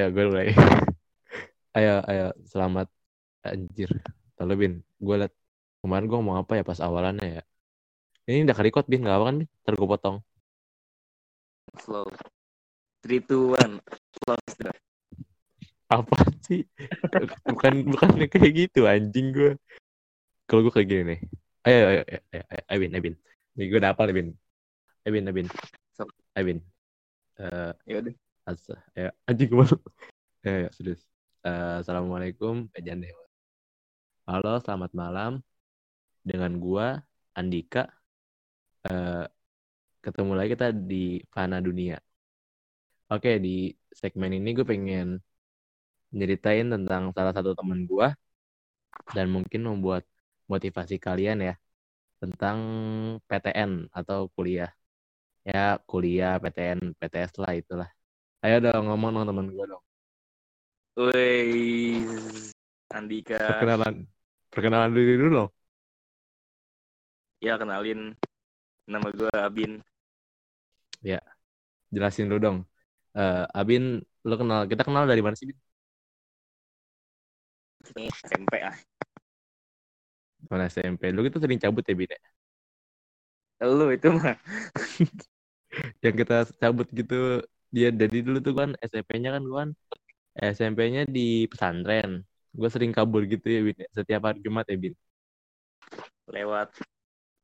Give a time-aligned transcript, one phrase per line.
[0.00, 0.48] Ya gue mulai.
[1.76, 2.88] ayo, ayo, selamat
[3.44, 3.92] anjir.
[4.40, 5.32] Lalu Bin, gue liat
[5.84, 7.42] kemarin gue ngomong apa ya pas awalannya ya.
[8.24, 9.48] Ini udah record Bin, gak apa kan Bin?
[9.68, 10.16] Ntar gue potong.
[11.76, 12.08] Slow.
[13.04, 13.84] 3, 2, 1.
[14.16, 14.78] Slow start.
[15.92, 16.64] Apa sih?
[17.44, 19.60] bukan bukan kayak gitu anjing gue.
[20.48, 21.20] Kalau gue kayak gini nih.
[21.68, 23.14] Ayo, ayo, ayo, ayo, ayo, ayo Bin, ayo Bin.
[23.60, 24.28] Nih gue udah hafal nih Bin.
[25.04, 25.48] Ayo Bin, ayo Bin.
[26.32, 26.58] Ayo Bin.
[27.36, 28.31] Eh, Ya udah.
[28.50, 29.50] Asa, ya anjing.
[30.42, 31.02] Ya, ya, serius.
[31.46, 33.24] Eh, Assalamualaikum, Ejan Dewa.
[34.26, 35.32] Halo, selamat malam.
[36.26, 36.86] Dengan gua
[37.38, 37.86] Andika.
[38.90, 39.24] Eh,
[40.04, 41.96] ketemu lagi kita di Fana Dunia.
[43.12, 43.70] Oke, di
[44.00, 45.22] segmen ini gue pengen
[46.16, 48.06] nyeritain tentang salah satu temen gua
[49.14, 50.02] dan mungkin membuat
[50.52, 51.54] motivasi kalian ya
[52.22, 52.58] tentang
[53.28, 54.70] PTN atau kuliah.
[55.46, 58.01] Ya, kuliah, PTN, PTS lah itulah.
[58.42, 59.84] Ayo dong ngomong dong temen gue dong.
[60.98, 62.02] Woi,
[62.90, 63.38] Andika.
[63.38, 63.94] Perkenalan.
[64.52, 65.50] Perkenalan diri dulu dong.
[67.38, 68.18] Ya kenalin.
[68.90, 69.82] Nama gue Abin.
[71.92, 72.58] Jelasin dulu dong.
[73.12, 75.58] Eh, Abin, lo kenal kita kenal dari mana sih, Bin?
[77.92, 78.76] Ini SMP ah.
[80.48, 81.12] Mana SMP.
[81.12, 82.08] Lu itu sering cabut ya, Bin?
[82.08, 82.20] ya?
[83.68, 84.34] Lu itu mah.
[86.04, 87.44] Yang kita cabut gitu.
[87.72, 89.70] Dia dari dulu tuh kan SMP-nya kan gua kan
[90.36, 92.24] SMP-nya di pesantren.
[92.52, 93.76] Gue sering kabur gitu ya, Bin.
[93.76, 93.88] ya.
[93.92, 94.94] Setiap hari Jumat ya, Bin.
[96.28, 96.68] Lewat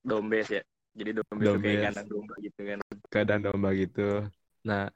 [0.05, 0.63] dombes ya.
[0.97, 1.85] Jadi dombes, tuh kayak Dombes.
[1.93, 2.79] kandang domba gitu kan.
[3.09, 4.09] Keadaan domba gitu.
[4.65, 4.93] Nah,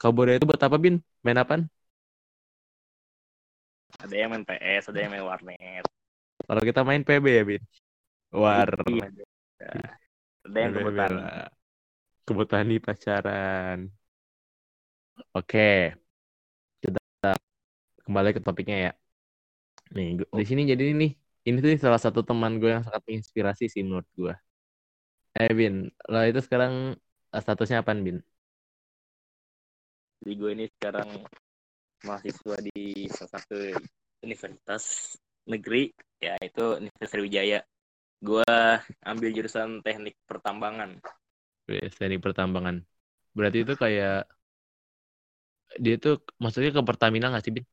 [0.00, 1.00] kaburnya itu buat apa, Bin?
[1.24, 1.62] Main apaan?
[4.00, 5.84] Ada yang main PS, ada yang main warnet.
[6.48, 7.62] Kalau kita main PB ya, Bin?
[8.32, 9.12] Warnet.
[10.42, 11.48] Ada yang bela.
[12.22, 13.90] Kebutuhan nih pacaran.
[15.34, 15.58] Oke.
[16.82, 16.98] Kita
[18.04, 18.90] kembali ke topiknya ya.
[19.96, 21.06] Nih, gua- di sini jadi ini
[21.48, 24.32] ini tuh salah satu teman gue yang sangat menginspirasi sih menurut gue.
[25.40, 25.74] Eh Bin,
[26.12, 26.72] lo itu sekarang
[27.34, 28.16] eh, statusnya apaan Bin?
[30.22, 31.08] Jadi gue ini sekarang
[32.06, 33.56] mahasiswa di salah satu
[34.22, 34.84] universitas
[35.50, 35.90] negeri,
[36.22, 37.60] yaitu Universitas Sriwijaya.
[38.22, 38.46] Gue
[39.02, 40.98] ambil jurusan teknik pertambangan.
[41.66, 42.76] Teknik pertambangan.
[43.36, 44.28] Berarti itu kayak
[45.84, 46.12] dia tuh
[46.42, 47.64] maksudnya ke Pertamina nggak sih Bin?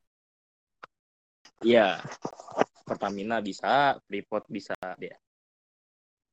[1.67, 1.85] Iya,
[2.87, 3.73] Pertamina bisa,
[4.07, 5.15] Freeport bisa dia.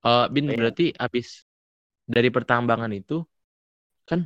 [0.07, 0.57] Oh, Bin Iya.
[0.59, 1.27] berarti habis
[2.15, 3.15] dari pertambangan itu
[4.11, 4.21] kan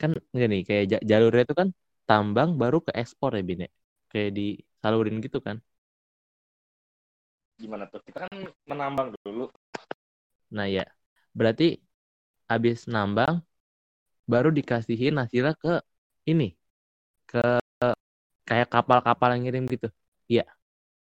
[0.00, 1.68] kan gini kayak ja- jalurnya itu kan
[2.08, 3.70] tambang baru ke ekspor ya Bin ya.
[4.12, 5.58] Kayak disalurin gitu kan.
[7.58, 8.00] Gimana tuh?
[8.06, 8.34] Kita kan
[8.70, 9.50] menambang dulu.
[10.56, 10.82] Nah ya,
[11.38, 11.64] berarti
[12.50, 13.34] habis nambang
[14.32, 15.70] baru dikasihin hasilnya ke
[16.30, 16.44] ini
[17.28, 17.44] ke
[18.48, 19.88] kayak kapal-kapal yang ngirim gitu.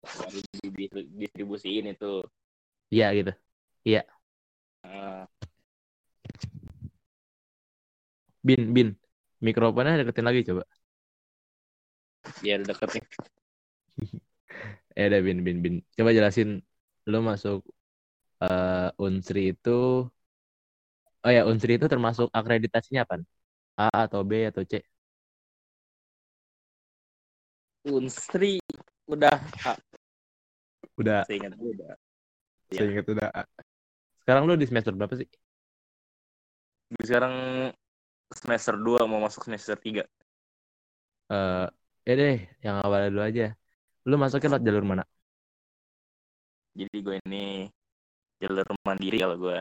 [0.07, 2.23] Baru didistribusiin itu.
[2.91, 3.33] Iya gitu.
[4.87, 5.27] Eh,
[8.47, 8.89] Bin, Bin.
[9.43, 10.63] Mikrofonnya deketin lagi coba.
[12.47, 13.05] ya udah deket nih.
[14.97, 15.75] Eh ada Bin, Bin, Bin.
[15.97, 16.49] Coba jelasin
[17.11, 17.59] lu masuk
[18.45, 19.71] eh Unsri itu
[21.27, 23.15] Oh ya, Unsri itu termasuk akreditasinya apa?
[23.83, 24.73] A atau B atau C?
[27.87, 28.59] Unsri
[29.07, 29.79] udah ah,
[30.97, 31.93] Udah, seingat gue udah.
[32.73, 33.43] Saya ingat udah A.
[34.25, 35.29] Sekarang lu di semester berapa sih?
[36.91, 37.35] Gue sekarang
[38.33, 40.03] semester 2 mau masuk semester 3.
[41.31, 41.67] Eh,
[42.09, 43.47] ya deh, yang awalnya dulu aja.
[44.09, 45.05] Lu masuknya lewat jalur mana?
[46.75, 47.69] Jadi gue ini
[48.41, 49.59] jalur mandiri kalau gue.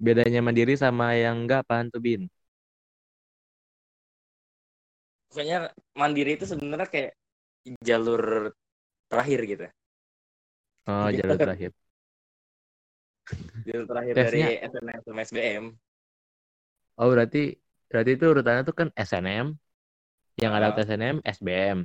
[0.00, 2.26] Bedanya mandiri sama yang enggak apaan tuh, Bin?
[5.34, 7.10] Pokoknya mandiri itu sebenarnya kayak
[7.82, 8.54] jalur
[9.10, 9.64] terakhir gitu.
[10.86, 11.26] Oh, Gitu.
[11.26, 11.70] jalur terakhir.
[13.66, 14.46] Jalur terakhir Tesnya?
[14.46, 15.64] dari SNM sama SBM.
[16.94, 17.58] Oh, berarti
[17.90, 19.46] berarti itu urutannya tuh kan SNM,
[20.38, 20.66] yang nggak Ah.
[20.70, 21.78] dapet SNM, SBM,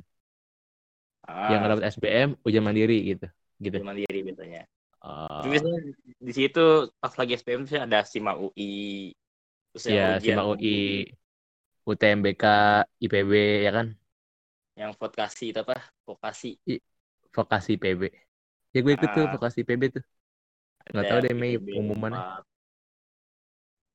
[1.26, 3.26] Ah, yang nggak dapet SBM, ujian mandiri gitu.
[3.58, 3.76] Gitu.
[3.82, 4.62] jalur mandiri biasanya.
[5.02, 5.78] Oh, Tapi biasanya
[6.20, 6.64] di situ
[7.00, 9.10] pas lagi SBM tuh ada SIMA UI.
[9.72, 10.76] Terus ya, ujian SIMA UI,
[11.90, 12.44] UTMBK,
[13.02, 13.32] IPB,
[13.66, 13.86] ya kan?
[14.80, 15.76] yang vokasi itu apa?
[16.08, 16.56] Vokasi.
[17.36, 18.08] Vokasi PB.
[18.72, 19.32] Ya gue ikut tuh Ah.
[19.34, 20.04] vokasi PB tuh.
[20.90, 22.22] Nggak tahu deh, Mei, IPB, pengumumannya.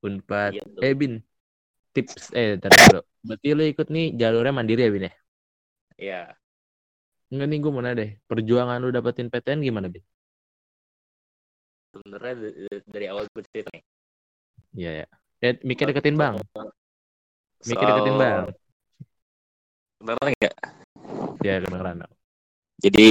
[0.06, 0.78] Unpad, gitu.
[0.84, 1.14] Eh, Bin.
[1.90, 3.00] Tips, eh, ntar dulu.
[3.24, 5.12] Berarti lu ikut nih jalurnya mandiri ya, Bin ya?
[5.96, 6.20] Iya.
[7.32, 8.10] Enggak nih, gue mau nanya deh.
[8.30, 10.04] Perjuangan lu dapetin PTN gimana, Bin?
[11.90, 12.34] Sebenarnya
[12.86, 13.84] dari awal gue cerita nih.
[14.76, 15.06] Iya, ya.
[15.42, 16.38] Eh, mikir deketin, Bang.
[17.66, 18.44] Mikir Soal- deketin, Bang.
[19.98, 20.54] Kedengeran nggak?
[21.42, 21.96] Ya kedengeran.
[22.78, 23.06] Jadi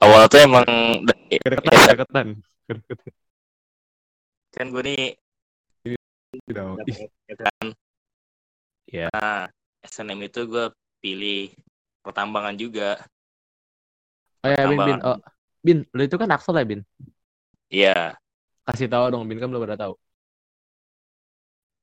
[0.00, 0.66] awal tuh emang
[1.28, 2.26] SM kedeketan.
[2.68, 3.06] Kedeketan.
[4.58, 5.14] kan gue nih
[7.38, 7.66] kan.
[8.88, 9.06] Ya.
[9.12, 9.46] Nah,
[9.84, 11.52] SNM itu gue pilih
[12.00, 12.96] pertambangan juga.
[14.42, 14.98] Oh ya, Bin, Bin.
[15.04, 15.18] Oh,
[15.60, 16.80] Bin, lu itu kan Axel ya, Bin?
[17.68, 18.16] Iya,
[18.64, 19.94] Kasih tahu dong, Bin kan belum pada tahu.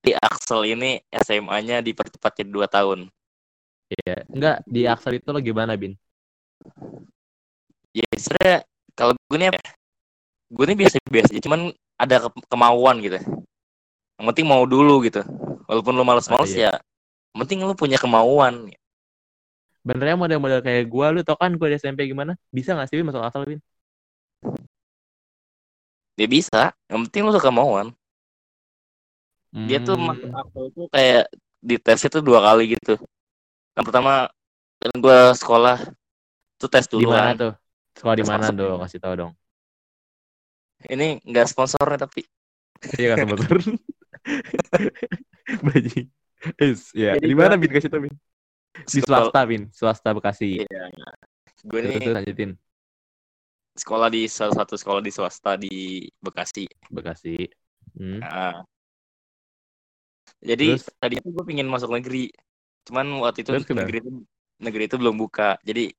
[0.06, 3.10] Di Axel ini SMA-nya dipercepat jadi 2 tahun.
[3.90, 4.26] Iya.
[4.30, 5.98] Enggak, di Axel itu lo gimana, Bin?
[7.96, 8.58] Ya sebenarnya
[8.94, 9.70] kalau gue nih apa ya?
[10.54, 11.60] Gue nih biasa-biasa aja, cuman
[11.98, 13.18] ada ke- kemauan gitu.
[14.20, 15.26] Yang penting mau dulu gitu.
[15.66, 16.70] Walaupun lu males-males Ah, iya.
[16.70, 16.74] ya,
[17.34, 18.70] yang penting lu punya kemauan.
[19.86, 22.38] Benernya model-model kayak gua, lu tau kan gua di SMP gimana?
[22.54, 23.60] Bisa gak sih, Bin, masuk Axel, Bin?
[26.16, 27.92] Dia bisa, yang penting lu suka kemauan.
[29.56, 31.26] Dia tuh Hmm, masuk Axel itu kayak
[31.64, 33.00] di tes itu dua kali gitu.
[33.76, 34.28] Yang pertama
[34.84, 35.78] kan gue sekolah
[36.60, 37.36] tuh tes di dulu mana kan.
[37.40, 37.54] tuh?
[37.96, 38.76] Sekolah di mana tuh?
[38.84, 39.32] Kasih tahu dong.
[40.92, 42.28] Ini nggak sponsornya tapi
[43.00, 43.80] Iya kan sebetulnya.
[45.66, 46.08] Bajing.
[46.62, 47.18] Is, ya.
[47.18, 48.16] Jadi Di mana Bin kasih tahu Bin?
[48.76, 50.68] Di swasta Bin, swasta Bekasi.
[50.68, 50.84] Iya.
[51.64, 52.52] Gue nih terus lanjutin
[53.76, 56.66] sekolah di salah satu sekolah di swasta di Bekasi.
[56.88, 57.36] Bekasi.
[58.00, 58.24] Hmm.
[58.24, 58.64] Nah,
[60.42, 60.84] jadi Terus?
[61.02, 62.32] tadi itu gue pingin masuk negeri,
[62.88, 64.10] cuman waktu itu Terus negeri itu
[64.62, 65.58] negeri itu belum buka.
[65.68, 65.92] Jadi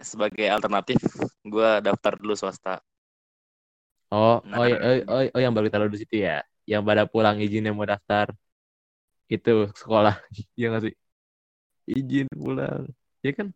[0.00, 0.98] sebagai alternatif
[1.44, 2.80] gue daftar dulu swasta.
[4.10, 4.58] Oh, Nah.
[4.58, 6.42] oh, iya, oh, oh, oh, yang baru taruh di situ ya.
[6.66, 8.26] Yang pada pulang izin yang mau daftar
[9.34, 9.50] itu
[9.80, 10.14] sekolah.
[10.58, 10.94] Iya nggak sih?
[11.98, 12.82] Izin pulang.
[13.24, 13.48] Ya kan?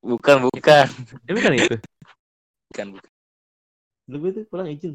[0.00, 0.86] Bukan, bukan,
[1.28, 1.76] Ini kan itu.
[2.70, 3.10] bukan, bukan.
[4.10, 4.94] Dulu itu pulang izin.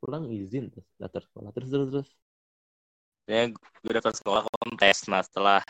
[0.00, 1.50] Pulang izin terus daftar sekolah.
[1.56, 2.08] Terus terus terus.
[3.30, 5.06] Ya, gue daftar sekolah kontes.
[5.06, 5.60] Nah, setelah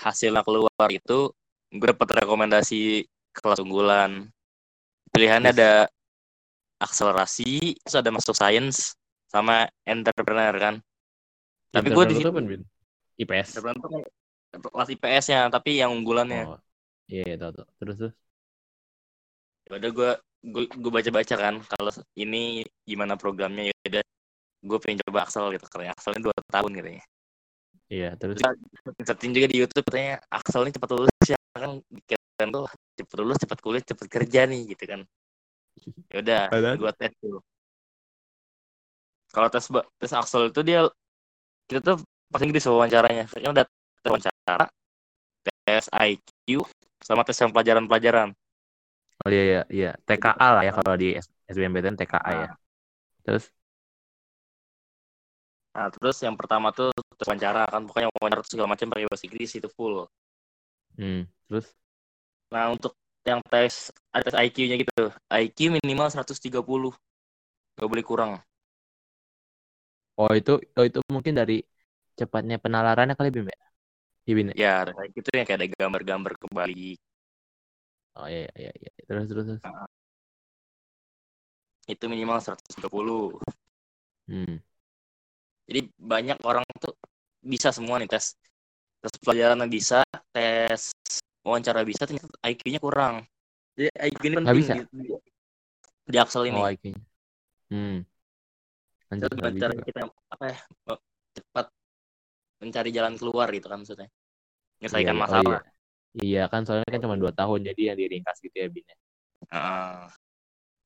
[0.00, 1.30] hasilnya keluar itu,
[1.72, 3.04] gue dapat rekomendasi
[3.36, 4.28] kelas unggulan.
[5.12, 5.72] Pilihannya ada
[6.80, 8.96] akselerasi, terus ada masuk sains,
[9.28, 10.74] sama entrepreneur kan.
[11.72, 12.30] Tapi gue di situ?
[13.20, 13.60] IPS.
[13.60, 14.08] entrepreneur
[14.52, 16.44] kelas IPS-nya, tapi yang unggulannya.
[16.48, 16.60] Oh.
[17.08, 17.66] Iya, iya, tahu tahu.
[17.80, 18.14] Terus terus.
[19.68, 20.10] Ya udah gue
[20.42, 24.04] gue gue baca-baca kan kalau ini gimana programnya ya udah
[24.62, 27.04] gue pengen coba Axel gitu karena Axel ini dua tahun gitu ya.
[27.92, 28.40] Iya, terus.
[29.02, 31.82] Searching juga di YouTube katanya Axel ini cepat lulus ya kan
[32.40, 32.66] kan tuh
[32.96, 35.00] cepat lulus cepat kuliah cepat kerja nih gitu kan.
[36.08, 36.42] Ya udah
[36.78, 37.42] gue tes tuh.
[39.32, 40.88] Kalau tes ba- tes Axel itu dia
[41.68, 41.96] kita tuh
[42.32, 43.24] pasti Inggris wawancaranya.
[43.28, 44.66] Kayaknya udah tes wawancara,
[45.44, 46.64] tes IQ
[47.02, 48.32] sama tes yang pelajaran-pelajaran.
[49.22, 49.90] Oh iya iya iya.
[50.08, 51.14] TKA lah ya kalau di
[51.46, 52.48] SBMPTN TKA ya.
[53.22, 53.52] Terus
[55.76, 56.88] Nah, terus yang pertama tuh
[57.18, 59.94] tes wawancara kan pokoknya wawancara segala macam pakai bahasa Inggris itu full.
[60.96, 61.74] hmm, terus
[62.54, 62.92] Nah, untuk
[63.28, 63.90] yang tes
[64.24, 65.04] tes IQ-nya gitu.
[65.30, 66.92] IQ minimal 130.
[67.78, 68.32] Gak boleh kurang.
[70.20, 71.54] oh itu oh itu mungkin dari
[72.18, 73.58] cepatnya penalarannya kali Bim ya?
[74.58, 74.94] Iya ya?
[75.04, 76.88] IQ itu yang kayak ada gambar-gambar kembali.
[78.18, 78.90] Oh iya iya iya.
[79.08, 79.62] Terus terus terus.
[81.92, 83.38] Itu minimal 130.
[84.28, 84.56] Hmm.
[85.72, 86.92] Jadi banyak orang tuh
[87.40, 88.36] bisa semua nih tes.
[89.00, 90.04] Tes pelajaran bisa,
[90.36, 90.92] tes
[91.40, 93.24] wawancara bisa, ternyata IQ-nya kurang.
[93.72, 94.74] Jadi IQ ini penting bisa?
[94.76, 94.84] di,
[96.12, 96.60] di, Axel ini.
[96.60, 97.00] Oh IQ-nya.
[97.72, 98.04] Hmm.
[99.08, 100.58] Lanjut cara kita apa ya
[100.92, 101.00] oh,
[101.32, 101.66] cepat
[102.60, 104.08] mencari jalan keluar gitu kan maksudnya
[104.80, 105.16] menyelesaikan iya.
[105.16, 105.44] Oh, masalah.
[105.48, 105.60] iya.
[106.12, 108.84] Iya kan soalnya kan cuma dua tahun jadi yang diringkas gitu ya Bin.
[109.48, 110.00] Heeh.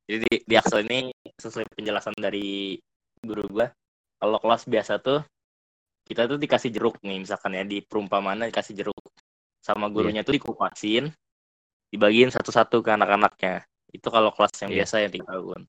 [0.06, 2.78] jadi di, di Axel ini sesuai penjelasan dari
[3.26, 3.66] guru gua
[4.16, 5.20] kalau kelas biasa tuh
[6.06, 9.04] kita tuh dikasih jeruk nih misalkan ya di perumpamaan dikasih jeruk.
[9.58, 11.10] Sama gurunya tuh dikupasin
[11.90, 13.66] dibagiin satu-satu ke anak-anaknya.
[13.90, 14.78] Itu kalau kelas yang Iya.
[14.82, 15.60] biasa yang tiga tahun.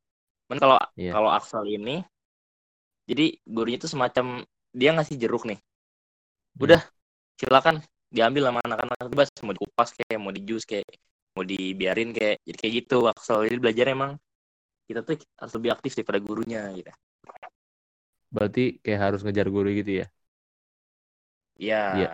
[0.47, 1.11] Kan kalau Iya.
[1.17, 2.05] kalau Axel ini
[3.09, 4.45] jadi gurunya tuh semacam
[4.77, 5.57] dia ngasih jeruk nih.
[6.61, 6.81] Udah
[7.41, 7.81] silakan
[8.13, 8.97] diambil sama anak-anak.
[9.09, 10.85] Bebas mau dikupas kayak mau di jus kayak
[11.33, 12.97] mau dibiarin kayak jadi kayak gitu.
[13.09, 14.11] Axel jadi belajar emang
[14.85, 16.93] kita tuh harus lebih aktif daripada gurunya gitu
[18.37, 20.05] Berarti kayak harus ngejar guru gitu ya.
[21.61, 21.75] Iya.
[21.97, 22.07] Iya.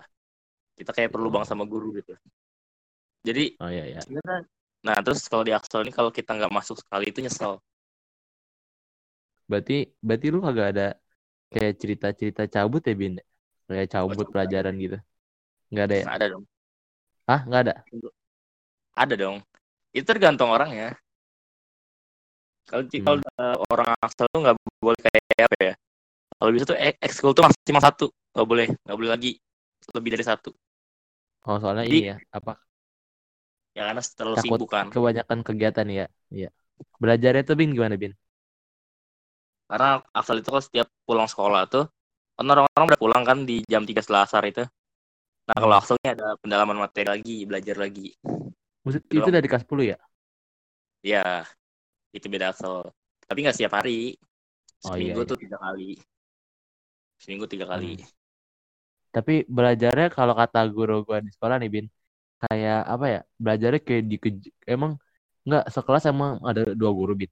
[0.77, 2.13] Kita kayak perlu banget sama guru gitu.
[3.27, 4.01] Jadi, Oh iya iya.
[4.85, 7.53] nah terus kalau di Axel ini kalau kita nggak masuk sekali itu nyesel.
[9.49, 9.73] Berarti
[10.07, 10.83] berarti lu kagak ada
[11.53, 13.13] kayak cerita-cerita cabut ya Bin?
[13.67, 14.97] Kayak cabut cabut pelajaran gitu.
[15.71, 16.07] Nggak ada ya?
[16.07, 16.45] Ada dong.
[17.27, 17.73] Ah, nggak ada.
[18.97, 19.37] Ada dong.
[19.93, 20.97] Itu tergantung orangnya.
[22.67, 23.03] Kalau Hmm.
[23.05, 25.73] kalau eh, orang Axel tuh nggak boleh kayak apa ya?
[26.43, 29.31] Kalau bisa tuh ekskul tuh maksimal satu, nggak boleh, nggak boleh lagi
[29.95, 30.51] lebih dari satu.
[31.47, 32.59] Oh, soalnya Jadi- ini ya, apa
[33.73, 36.05] ya karena terlalu Takut sibuk kan kebanyakan kegiatan ya.
[36.27, 36.49] Iya.
[36.99, 38.11] Belajarnya tuh Bin gimana, Bin?
[39.63, 41.87] karena Axel itu kan setiap pulang sekolah tuh
[42.37, 44.61] kan orang-orang udah pulang kan di jam 3 setelah asar itu
[45.49, 45.97] nah kalau Hmm.
[46.03, 48.13] Ini ada pendalaman materi lagi belajar lagi
[48.83, 49.97] Maksud, Itu itu dari kelas 10 ya?
[51.01, 51.41] ya
[52.13, 52.85] itu beda Axel
[53.25, 54.13] tapi nggak setiap hari
[54.83, 55.29] Oh, iya, seminggu iya.
[55.31, 55.95] tuh tiga kali
[57.23, 58.03] seminggu tiga kali Hmm.
[59.15, 61.85] Tapi belajarnya kalau kata guru gua di sekolah nih, Bin,
[62.43, 63.19] kayak apa ya?
[63.43, 64.17] Belajarnya kayak di
[64.73, 64.91] emang
[65.47, 67.31] nggak sekelas emang ada dua guru, Bin.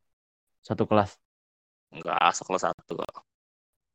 [0.68, 1.12] Satu kelas.
[1.96, 3.14] enggak sekelas satu kok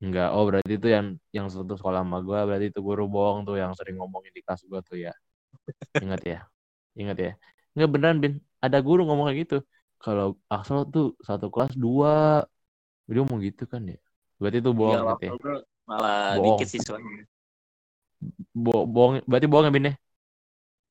[0.05, 0.29] Enggak.
[0.37, 3.73] Oh, berarti itu yang yang satu sekolah sama gua, berarti itu guru bohong tuh yang
[3.79, 5.13] sering ngomongin di kelas gua tuh ya.
[6.05, 6.39] Ingat ya.
[7.01, 7.31] Ingat ya.
[7.75, 8.35] Enggak beneran, Bin.
[8.65, 9.57] Ada guru ngomong kayak gitu.
[10.03, 12.45] Kalau Axel tuh satu kelas dua.
[13.09, 13.99] Dia ngomong gitu kan ya.
[14.41, 15.33] Berarti itu bohong Iya, gitu ya.
[15.87, 16.59] Tuh malah Bohong.
[16.59, 17.23] dikit siswanya
[18.57, 19.23] Bo bohong.
[19.29, 19.95] Berarti bohong ya, Bin ya?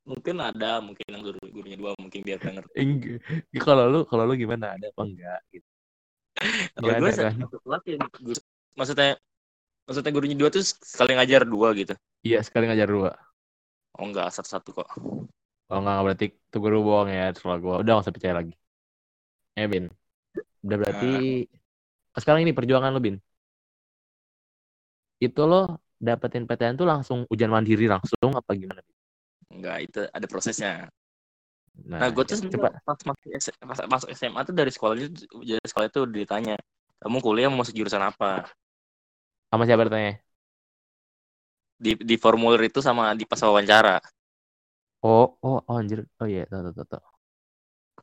[0.05, 3.17] mungkin ada mungkin yang guru gurunya dua mungkin biar denger Enggak.
[3.49, 4.77] Ya, Kalau lu kalau lu gimana?
[4.77, 5.67] Ada apa enggak gitu.
[6.75, 7.33] kalau gue ada, kan?
[7.89, 7.97] ya
[8.75, 9.09] maksudnya
[9.87, 11.93] maksudnya gurunya dua tuh sekali ngajar dua gitu
[12.25, 13.11] Iya, sekali ngajar dua.
[13.97, 14.89] oh enggak satu satu kok
[15.73, 17.75] Oh enggak, berarti itu guru bohong ya, setelah gua.
[17.81, 18.53] Udah gak usah percaya lagi.
[19.57, 19.85] Ya, Bin.
[20.65, 21.05] Udah berarti
[22.21, 23.15] sekarang ini perjuangan lo, Bin.
[25.23, 25.57] Itu lo
[26.07, 28.81] dapetin PTN tuh langsung ujian mandiri langsung apa gimana?
[29.53, 30.71] Enggak itu ada prosesnya
[31.85, 33.27] Nah, Nah, gue tuh coba pas masuk,
[33.63, 35.07] pas masuk SMA tuh dari sekolah itu
[35.47, 36.55] dari sekolah itu ditanya,
[36.99, 38.43] kamu kuliah mau masuk jurusan apa?
[39.51, 40.11] sama siapa bertanya?
[41.83, 43.95] Di di formulir itu sama di pas wawancara,
[45.09, 45.99] Oh, oh, oh anjir.
[46.19, 47.15] Oh iya, tahu tahu tahu.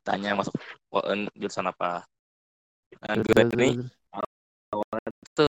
[0.05, 0.53] tanya masuk
[1.39, 2.05] jurusan apa?
[3.01, 3.77] Nah, gue ini terus.
[5.35, 5.47] tuh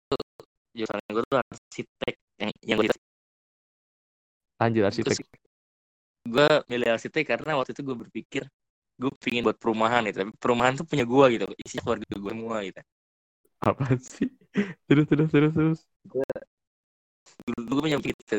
[0.74, 2.90] jurusan gue tuh arsitek yang yang gue
[4.58, 5.16] Lanjut arsitek.
[6.24, 8.42] gue milih arsitek karena waktu itu gue berpikir
[8.94, 12.56] gue pingin buat perumahan gitu, tapi perumahan tuh punya gue gitu, isi keluarga gue semua
[12.62, 12.80] gitu.
[13.58, 14.30] Apa sih?
[14.86, 15.80] Terus terus terus terus.
[17.44, 18.34] Dulu gue punya gitu.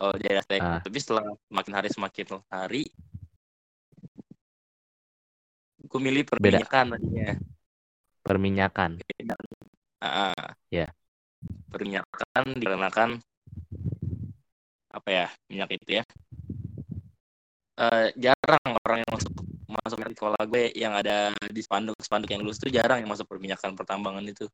[0.00, 0.80] Oh jadi arsitek, Ah.
[0.84, 2.88] tapi setelah makin hari semakin hari,
[5.80, 7.36] gue milih perminyakan tadinya.
[8.24, 8.90] Perminyakan.
[10.00, 10.88] Ah, Ya.
[11.70, 13.10] Perminyakan dikarenakan
[14.90, 16.04] apa ya minyak itu ya
[17.80, 19.32] Eh, jarang orang yang masuk
[19.64, 23.24] masuk di sekolah gue yang ada di spanduk spanduk yang lulus tuh jarang yang masuk
[23.24, 24.44] perminyakan pertambangan itu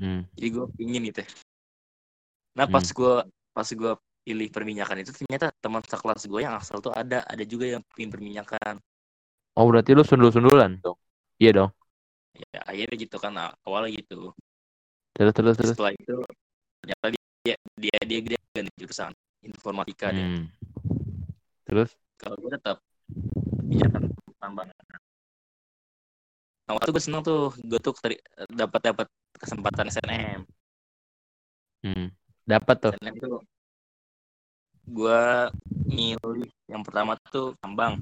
[0.00, 0.24] Hmm.
[0.34, 1.22] jadi gue pingin gitu
[2.58, 2.96] nah pas Hmm.
[2.96, 3.14] gue
[3.54, 3.92] pas gue
[4.26, 8.10] pilih perminyakan itu ternyata teman sekelas gue yang asal tuh ada ada juga yang pingin
[8.10, 8.82] perminyakan
[9.54, 10.98] Oh, berarti lu sundul-sundulan dong.
[11.38, 11.70] Iya dong.
[12.34, 14.32] ya akhirnya gitu kan awalnya gitu
[15.20, 15.76] Terus terus terus.
[15.76, 16.16] setelah itu
[16.80, 19.12] ternyata dia dia dia, dia ganti jurusan
[19.44, 20.48] informatika dia Hmm.
[21.68, 22.80] Terus kalau gue tetap
[23.60, 24.76] perminyakan pertambangan
[26.64, 27.92] nah waktu gue seneng tuh gue tuh
[28.48, 30.40] dapat dapat kesempatan SNM
[31.84, 32.08] hmm.
[32.48, 32.92] dapat tuh.
[32.96, 33.28] SNM itu
[34.88, 35.22] gue
[35.84, 38.00] milih yang pertama tuh tambang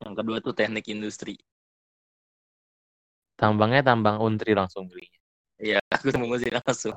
[0.00, 1.36] yang kedua tuh teknik industri
[3.40, 5.19] Tambangnya tambang untri langsung belinya.
[5.60, 6.96] Iya, aku mau sih langsung.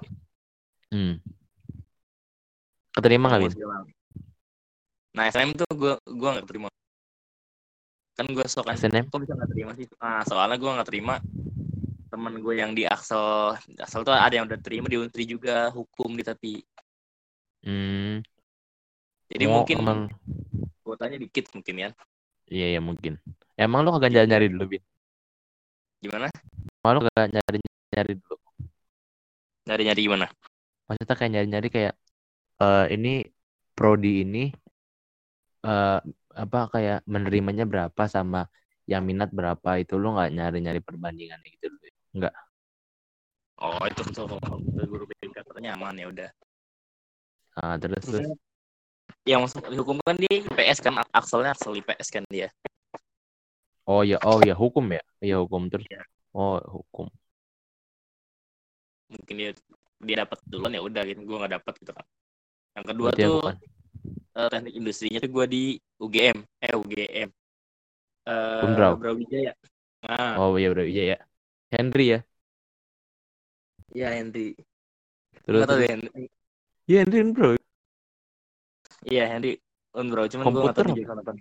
[0.87, 1.19] Hmm.
[2.95, 3.53] Keterima nggak, Bin?
[5.13, 6.69] Nah, SNM tuh gue gue nggak terima.
[8.13, 9.11] Kan gue sok SNM?
[9.11, 9.85] kok bisa nggak terima sih?
[9.99, 11.15] Nah, soalnya gue nggak terima
[12.13, 16.13] temen gue yang di Axel, Axel tuh ada yang udah terima di Untri juga hukum
[16.13, 16.61] di tapi
[17.63, 18.19] Hmm.
[19.31, 19.99] jadi Oh, mungkin emang
[20.83, 21.89] kuotanya dikit mungkin ya.
[22.51, 23.17] iya ya mungkin.
[23.55, 24.83] Emang lu kagak nyari-nyari dulu, Bin?
[26.03, 26.27] Gimana?
[26.83, 28.35] Emang lu kagak nyari-nyari dulu?
[29.63, 30.27] Nyari-nyari gimana?
[30.89, 31.93] Maksudnya kayak nyari-nyari kayak
[32.59, 33.13] eh ini
[33.73, 34.43] prodi ini
[35.63, 35.99] eh
[36.33, 38.49] apa kayak menerimanya berapa sama
[38.83, 41.87] yang minat berapa itu lu nggak nyari-nyari perbandingannya gitu dulu.
[42.19, 42.35] Enggak.
[43.63, 44.27] Oh, itu tuh
[44.89, 46.29] guru katanya aman ya udah.
[47.55, 48.27] Ah, terus terus.
[49.23, 52.51] Yang masuk di hukum kan dia IPS kan, Axelnya Axel IPS kan dia.
[53.87, 55.03] Oh ya, oh ya hukum ya.
[55.23, 55.87] Iya hukum terus.
[55.87, 56.03] Iya.
[56.35, 57.07] Oh, hukum.
[59.15, 59.49] Mungkin dia
[60.07, 62.05] dia dapat duluan ya udah gitu, gue nggak dapat gitu kan.
[62.77, 63.55] Yang kedua Berarti ya tuh bukan.
[64.37, 65.63] eh, teknik industrinya tuh gue di
[66.03, 67.29] UGM, eh UGM.
[68.27, 68.99] Eh Undraw.
[68.99, 69.53] Brawijaya.
[70.05, 71.15] Nah, Oh iya bro, iya ya.
[71.73, 72.17] Henry ya.
[73.95, 74.55] iya Henry.
[75.45, 75.81] Terus, Nggak tahu terus.
[75.81, 76.23] deh, Henry.
[76.89, 77.49] Iya Henry bro.
[79.11, 79.51] Iya Henry
[79.99, 80.89] Unbraw, cuman gue nggak tahu apa?
[80.89, 81.31] di jurusan apa.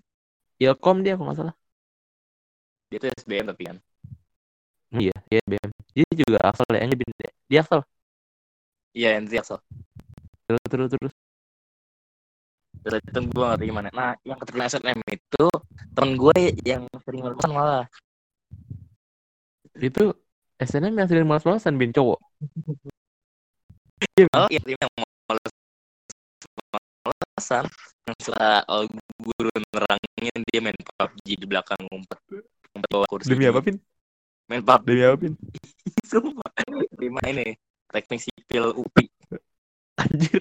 [0.64, 1.54] Ilkom dia kalau nggak salah.
[2.90, 3.76] Dia tuh SBM tapi kan.
[5.32, 5.70] Iya, iya BM.
[5.96, 7.80] Dia juga asal ya, dia, dia asal.
[8.92, 9.58] Iya Henry Axel.
[10.44, 11.12] Terus terus terus.
[12.84, 13.88] Terus itu gue ngerti gimana.
[13.96, 15.44] Nah, yang keterima SNM itu
[15.96, 17.84] temen gue yang sering malas malah.
[19.80, 20.12] Itu
[20.60, 22.20] SNM yang sering malas-malasan bin cowok.
[24.36, 24.92] Oh, yang yang
[25.24, 25.52] malas
[27.08, 27.64] malasan.
[28.04, 28.84] Yang suka oh,
[29.24, 32.18] guru nerangin dia main PUBG di belakang ngumpet.
[32.76, 33.32] Ngumpet bawah kursi.
[33.32, 33.80] Demi apa pin?
[34.52, 34.84] Main PUBG.
[34.84, 35.32] Demi apa pin?
[36.12, 36.52] Sumpah.
[37.00, 37.56] Ini.
[37.88, 39.08] Teknik sipil UPI.
[39.96, 40.40] Anjir,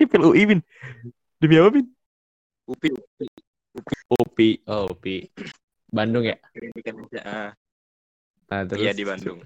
[0.00, 0.60] sipil UI bin.
[1.36, 1.84] Demi apa bin?
[2.64, 2.96] UPI.
[2.96, 3.28] UPI.
[4.08, 5.28] UPI, oh UPI.
[5.92, 6.40] Bandung ya?
[6.56, 6.96] Pendidikan.
[7.20, 7.52] Ah.
[8.48, 9.44] Nah, terus Iya di Bandung.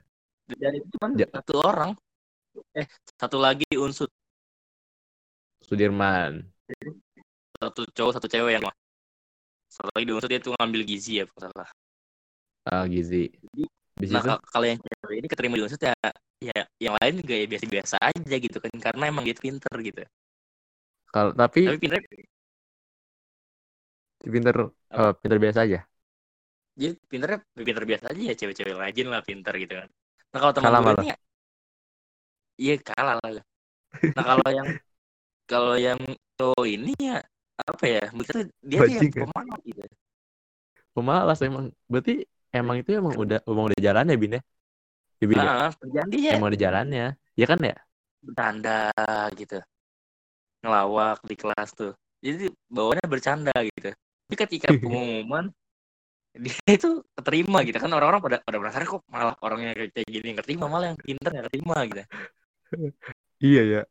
[0.54, 1.90] Dan itu cuma Ja- satu orang.
[2.78, 2.86] Eh,
[3.18, 4.06] satu lagi unsur.
[5.66, 6.46] Sudirman.
[7.58, 8.70] Satu cowok, satu cewek yang
[9.66, 11.70] satu lagi di unsur dia tuh ngambil gizi ya, kalau salah.
[12.70, 13.34] Ah, gizi.
[14.00, 14.22] Di Nah,
[14.52, 15.94] kalau yang cewek ini keterima di unsur ya,
[16.38, 20.02] ya yang lain juga ya biasa-biasa aja gitu kan, karena emang dia pinter gitu.
[21.14, 22.00] kalau tapi Tapi pinter,
[24.32, 24.54] pinter
[24.98, 25.78] eh, pinter biasa aja.
[26.76, 29.88] jadi pinternya pinter biasa aja ya cewek-cewek rajin lah pinter gitu kan.
[30.32, 31.20] Nah kalau teman gue ini, ya-
[32.62, 33.42] iya kalah lah.
[34.16, 34.68] Nah kalau yang
[35.50, 36.00] kalau yang
[36.38, 37.16] cowok ini ya
[37.70, 38.38] apa ya, begitu
[38.70, 39.18] dia tuh yang Bajingan.
[39.18, 39.82] pemalas gitu.
[40.94, 41.66] Pemalas emang.
[41.90, 42.12] Berarti
[42.62, 44.40] emang itu emang udah emang udah jalannya bin ya?
[45.20, 45.52] Ya, Bin, ya?
[45.80, 47.02] Kerjaan dia Emang udah jalannya.
[47.40, 47.74] Ya kan ya?
[48.24, 48.92] bercanda
[49.38, 49.56] gitu
[50.64, 51.92] ngelawak di kelas tuh
[52.24, 53.90] jadi bawaannya bercanda gitu
[54.26, 55.44] tapi ketika pengumuman
[56.36, 60.26] dia itu keterima gitu kan orang-orang pada pada penasaran kok malah orangnya kayak kayak gini
[60.34, 62.02] yang keterima malah yang pinter yang keterima gitu
[63.40, 63.86] Iya ya.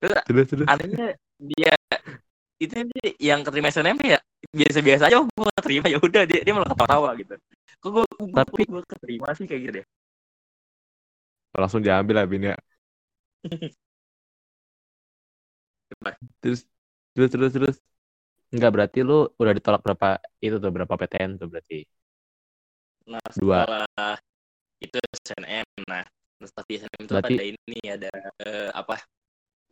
[0.00, 0.70] Terus Terus terus.
[0.70, 1.06] anehnya
[1.40, 1.72] dia
[2.60, 2.74] itu
[3.20, 4.20] yang keterima SNM ya
[4.50, 7.34] biasa-biasa aja oh, gue keterima ya udah dia dia malah ketawa gitu
[7.80, 9.86] kok gue Tapi- gue keterima sih kayak gitu deh
[11.50, 12.54] Langsung diambil lah bin ya.
[16.38, 16.62] Terus
[17.14, 17.76] terus terus terus.
[18.54, 21.82] Enggak berarti lu udah ditolak berapa itu tuh berapa PTN tuh berarti?
[23.10, 23.66] Nah, Dua.
[24.78, 25.66] itu SNM.
[25.90, 26.06] Nah,
[26.38, 28.10] setelah di SNM itu Berarti- ada ini ada
[28.46, 28.96] eh, apa?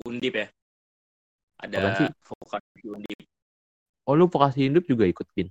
[0.07, 0.47] Undip ya.
[1.63, 3.23] Ada vokasi Undip.
[4.09, 5.49] Oh lu vokasi hidup juga ikut bin?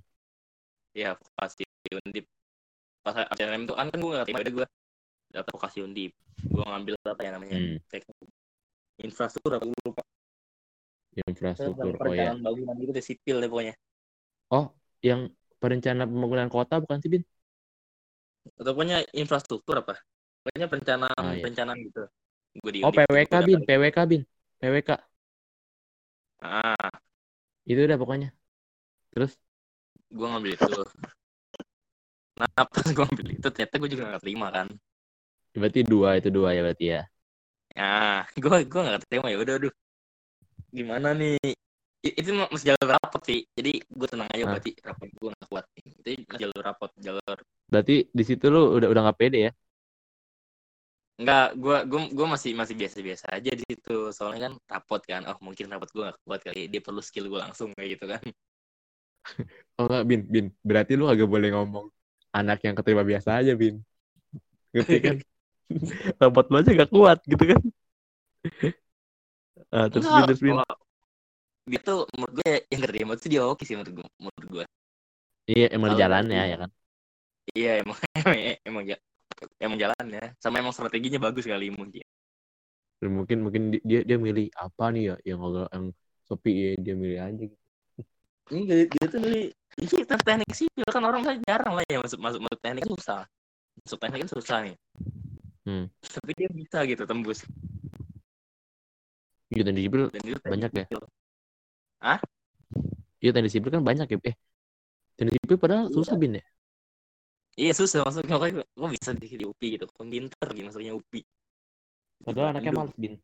[0.96, 1.62] Ya, vokasi
[2.04, 2.24] Undip.
[3.04, 4.66] Pas SNM itu kan kan gue nggak terima, udah gue
[5.34, 6.12] daftar vokasi Undip.
[6.54, 7.58] Gue ngambil apa ya namanya?
[7.58, 7.78] Hmm.
[7.92, 8.16] Teknik
[9.06, 10.02] infrastruktur apa gue lupa.
[11.28, 12.00] Infrastruktur.
[12.06, 12.32] Oh ya.
[12.32, 13.74] Perencanaan bangunan gitu deh sipil deh pokoknya.
[14.54, 14.64] Oh
[15.08, 15.20] yang
[15.60, 17.22] perencana pembangunan kota bukan sih bin?
[18.58, 19.94] Atau pokoknya infrastruktur apa?
[20.42, 21.42] Pokoknya perencanaan Ah, iya.
[21.42, 22.02] perencanaan gitu.
[22.62, 23.60] Gue di Oh Undip, PWK gua bin.
[23.66, 24.22] PWK bin,
[24.60, 24.90] PWK.
[26.40, 26.90] Ah,
[27.70, 28.28] Itu udah pokoknya.
[29.12, 29.32] Terus?
[30.08, 30.72] Gue ngambil itu.
[32.38, 33.46] Nah pas gue ngambil itu?
[33.50, 34.66] Ternyata gue juga gak terima kan?
[35.56, 37.02] Berarti dua itu dua ya berarti ya.
[37.78, 39.74] nah gue gue gak terima ya udah aduh.
[40.72, 41.38] Gimana nih?
[42.02, 43.42] Itu masih jalur rapot sih.
[43.58, 44.44] Jadi gue tenang aja.
[44.46, 44.50] Hah?
[44.54, 49.02] berarti rapot gue gak kuat itu jalur rapot jalur Berarti di situ lu udah udah
[49.08, 49.52] nggak pede ya?
[51.18, 54.14] enggak gue gue gue masih masih biasa biasa aja di situ.
[54.14, 55.26] Soalnya kan rapot kan.
[55.26, 56.70] Oh mungkin rapot gue gak kuat kali.
[56.70, 58.22] Dia perlu skill gue langsung kayak gitu kan
[59.78, 60.46] Oh enggak bin, bin.
[60.68, 61.86] Berarti lu agak boleh ngomong
[62.34, 63.74] anak yang keterima biasa aja bin.
[64.74, 65.16] Ngerti kan?
[66.20, 67.62] Rapot lu aja gak kuat gitu kan?
[69.70, 70.56] Ah, terus bin, terus bin.
[71.68, 74.64] dia tuh menurut gue yang keterima tuh dia oke sih menurut gue menurut gue
[75.48, 76.70] Iya emang Kalau- jalannya ya kan?
[77.56, 78.36] Iya emang emang
[78.68, 79.02] emang, ja-
[79.60, 82.04] emang jalannya sama emang strateginya bagus kali mungkin.
[83.00, 85.86] Dan mungkin mungkin di- dia dia milih apa nih ya yang agak yang
[86.28, 87.67] sepi ya dia milih aja gitu.
[88.48, 89.44] Ini dia, dia tuh milih
[89.78, 93.22] ini teknik sipil kan orang kan jarang lah ya masuk masuk masuk teknik susah.
[93.84, 94.76] Masuk teknik kan susah nih.
[95.68, 95.84] Hmm.
[96.00, 97.44] Tapi dia bisa gitu tembus.
[99.52, 100.02] Iya teknik sipil
[100.44, 100.84] Banyak ya?
[100.88, 101.00] sipil.
[103.22, 104.18] Iya teknik sipil kan banyak ya.
[104.32, 104.34] Eh
[105.16, 105.94] teknik sipil padahal Iya.
[105.96, 106.44] susah bin ya.
[107.58, 109.84] Iya susah masuknya makanya kok bisa di, di UPI gitu.
[109.90, 111.20] Kok pinter gitu masuknya UPI.
[112.24, 113.14] Padahal anaknya males bin.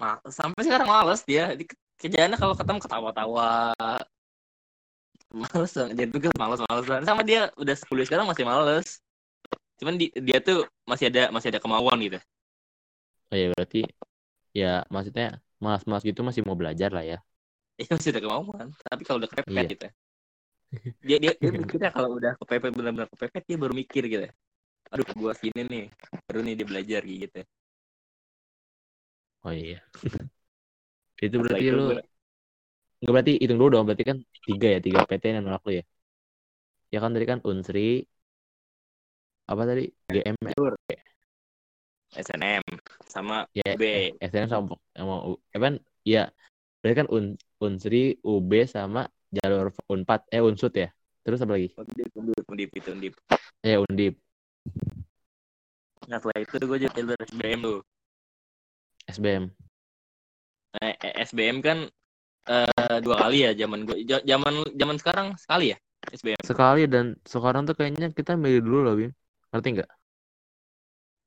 [0.00, 1.52] Ma- sampai sekarang males dia.
[2.00, 3.48] Kerjaannya kalau ketemu ketawa-tawa.
[5.30, 5.94] Males banget.
[5.98, 7.04] Dia tugas males-males banget.
[7.08, 8.88] Sama dia udah kuliah sekarang masih males.
[9.80, 10.58] Cuman di, dia tuh
[10.90, 12.18] masih ada masih ada kemauan gitu.
[13.30, 13.78] Oh iya berarti
[14.60, 15.24] ya maksudnya
[15.64, 17.16] mas-mas gitu masih mau belajar lah ya.
[17.80, 18.66] Iya masih ada kemauan.
[18.90, 19.74] Tapi kalau udah kepepet Iya.
[19.74, 19.86] gitu.
[21.00, 24.26] Dia dia, dia mikirnya kalau udah kepepet benar-benar kepepet dia baru mikir gitu.
[24.92, 25.84] Aduh gua gini nih.
[26.28, 27.40] Baru nih dia belajar gitu.
[29.44, 29.80] Oh iya.
[31.26, 32.06] itu Setelah berarti itu lu gua-
[33.00, 35.84] Enggak berarti hitung dulu dong, berarti kan tiga ya, tiga PTN yang nolak lu ya.
[36.92, 37.80] Ya kan tadi kan Unsri,
[39.50, 39.84] apa tadi?
[40.10, 40.36] GM
[42.10, 42.64] SNM
[43.06, 43.82] sama ya B.
[43.82, 46.30] eh, SNM sama sama U- eh, kan ya
[46.82, 47.26] Berarti kan Un,
[47.62, 50.90] Unsri, UB sama jalur Unpad, eh Unsut ya.
[51.22, 51.70] Terus apa lagi?
[51.78, 53.14] undip undip undip itu undip
[53.62, 54.14] Eh Undip,
[56.08, 57.78] nah setelah itu gue jadi jalur SBM tuh
[59.08, 59.50] SBM.
[60.76, 61.78] Nah, eh, SBM kan
[62.50, 65.78] eh, dua kali ya zaman gue zaman zaman sekarang sekali ya
[66.10, 69.12] SBM Sekali dan sekarang tuh kayaknya kita milih dulu loh, Bim.
[69.50, 69.90] Ngerti nggak?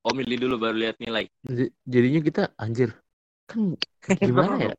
[0.04, 2.90] oh milih dulu baru lihat nilai J- Jadinya kita anjir.
[3.48, 3.76] Kan
[4.20, 4.76] gimana ya?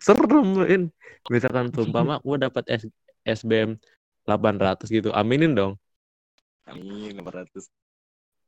[0.00, 0.82] Serem, Bin.
[1.28, 2.92] Misalkan seumpama gue dapat S-
[3.26, 3.76] SBM
[4.24, 5.10] 800 gitu.
[5.12, 5.76] Aminin dong.
[6.66, 7.70] amin 400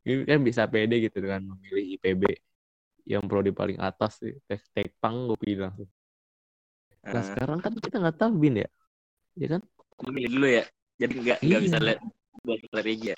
[0.03, 2.23] Ini kan bisa pede gitu dengan memilih IPB
[3.13, 4.33] yang prodi paling atas sih.
[4.47, 5.89] Tek tekpang gue pilih langsung.
[7.13, 8.67] Nah Eh, sekarang kan kita nggak tahu bin ya,
[9.41, 9.61] ya kan?
[9.99, 10.63] gue milih dulu ya
[10.99, 11.65] jadi nggak nggak Iya.
[11.65, 11.99] bisa lihat
[12.45, 13.17] buat strategi ya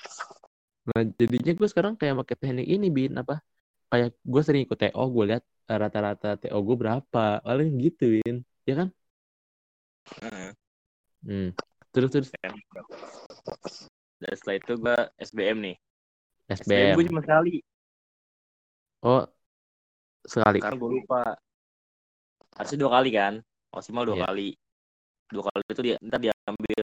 [0.88, 3.34] Nah jadinya gue sekarang kayak pakai teknik ini bin apa?
[3.90, 8.36] Kayak gue sering ikut TO, gue lihat eh, rata-rata TO gue berapa, paling gitu bin,
[8.68, 8.88] ya kan?
[10.22, 10.52] Heeh.
[11.22, 11.54] Hmm.
[11.92, 12.28] Terus terus
[14.22, 14.96] dan setelah itu gue
[15.28, 15.76] SBM nih
[16.48, 16.96] SBM SBM.
[16.96, 17.54] gue cuma sekali
[19.02, 19.26] Oh
[20.24, 20.58] sekali.
[20.58, 21.20] sekarang gue lupa
[22.52, 23.34] harusnya dua kali kan
[23.70, 24.24] maksimal dua Iya.
[24.26, 24.48] kali
[25.28, 26.80] dua kali itu dia ntar diambil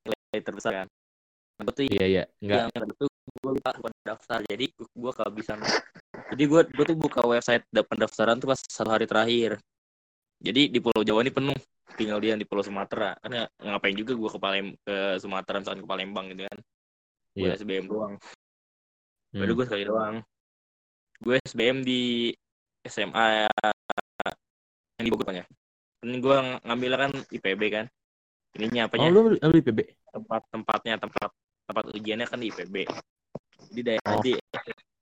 [0.00, 0.88] nilai terbesar kan
[1.60, 2.22] itu Iya iya.
[2.40, 2.58] Enggak.
[2.72, 3.04] yang itu
[3.36, 5.58] gue lupa bukan daftar jadi gue kehabisan
[6.30, 9.58] jadi gue gue tuh buka website da- pendaftaran tuh pas satu hari terakhir
[10.40, 11.58] jadi di Pulau Jawa ini penuh
[11.94, 15.88] tinggal dia di Pulau Sumatera karena ngapain juga gue ke Palem ke Sumatera misalkan ke
[15.88, 16.58] Palembang gitu kan
[17.30, 17.54] gue Iya.
[17.56, 18.14] SBM doang
[19.30, 19.38] Hmm.
[19.38, 20.16] baru gue sekali doang
[21.20, 22.32] gue SBM di
[22.86, 23.48] SMA
[24.98, 25.44] yang di Bogor ya
[26.04, 27.86] ini gue ng- ngambil kan IPB kan
[28.56, 29.80] ininya Oh apanya lu ambil IPB?
[30.10, 31.28] tempat tempatnya tempat
[31.70, 32.76] tempat ujiannya kan di IPB
[33.70, 33.84] di Oh.
[33.86, 34.32] daerah di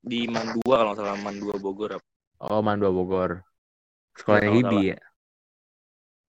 [0.05, 1.97] di Mandua kalau salah Mandua Bogor
[2.39, 3.43] Oh Mandua Bogor.
[4.15, 4.99] Sekolahnya Gibi ya.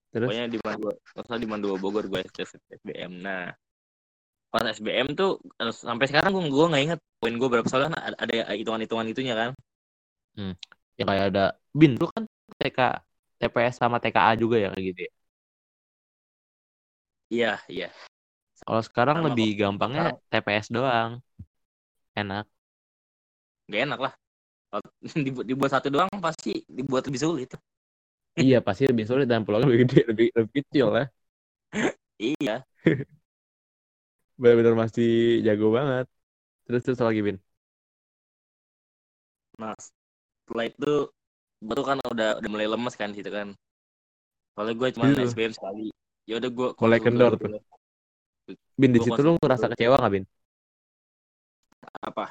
[0.10, 0.30] Terus?
[0.30, 3.54] pokoknya di Mandua kalau di Mandua Bogor gue SBM nah
[4.50, 5.38] pas SBM tuh
[5.70, 9.50] sampai sekarang gue gue nggak inget poin gue berapa soalnya kan ada hitungan-hitungan itunya kan
[11.00, 11.42] Ya kayak ada
[11.80, 12.24] bin lu kan
[12.60, 12.80] TK
[13.40, 15.12] TPS sama TKA juga ya kayak gitu ya.
[17.34, 17.88] iya iya
[18.64, 21.12] Kalau sekarang Sama lebih gampangnya TPS doang.
[22.16, 22.48] Enak.
[23.72, 24.14] gak enak lah
[24.72, 24.88] Kalau
[25.28, 27.50] dibuat, dibuat satu doang pasti dibuat lebih sulit
[28.42, 31.04] iya pasti lebih sulit dan peluangnya lebih gede, lebih, lebih kecil ya.
[32.20, 32.64] iya
[34.42, 35.06] Benar-benar masih
[35.48, 36.06] jago banget.
[36.66, 37.38] Terus terus lagi bin?
[39.60, 39.76] nah
[40.50, 40.92] setelah itu
[41.60, 43.54] gue tuh kan udah udah mulai lemes kan situ kan
[44.58, 45.30] soalnya gue cuma Iya.
[45.30, 45.86] SBM sekali
[46.26, 47.50] ya udah gue Mulai kendor tuh.
[48.80, 50.26] Bin di situ lu ngerasa kecewa nggak bin?
[52.02, 52.26] apa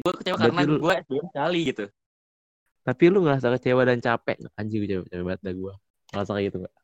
[0.00, 1.84] gue kecewa Berarti karena lu- gue SBM sekali gitu
[2.80, 4.54] Tapi lu ngerasa kecewa dan capek nggak?
[4.56, 5.74] Anjing capek, capek banget dah gue.
[6.10, 6.74] Ngerasa kayak gitu nggak?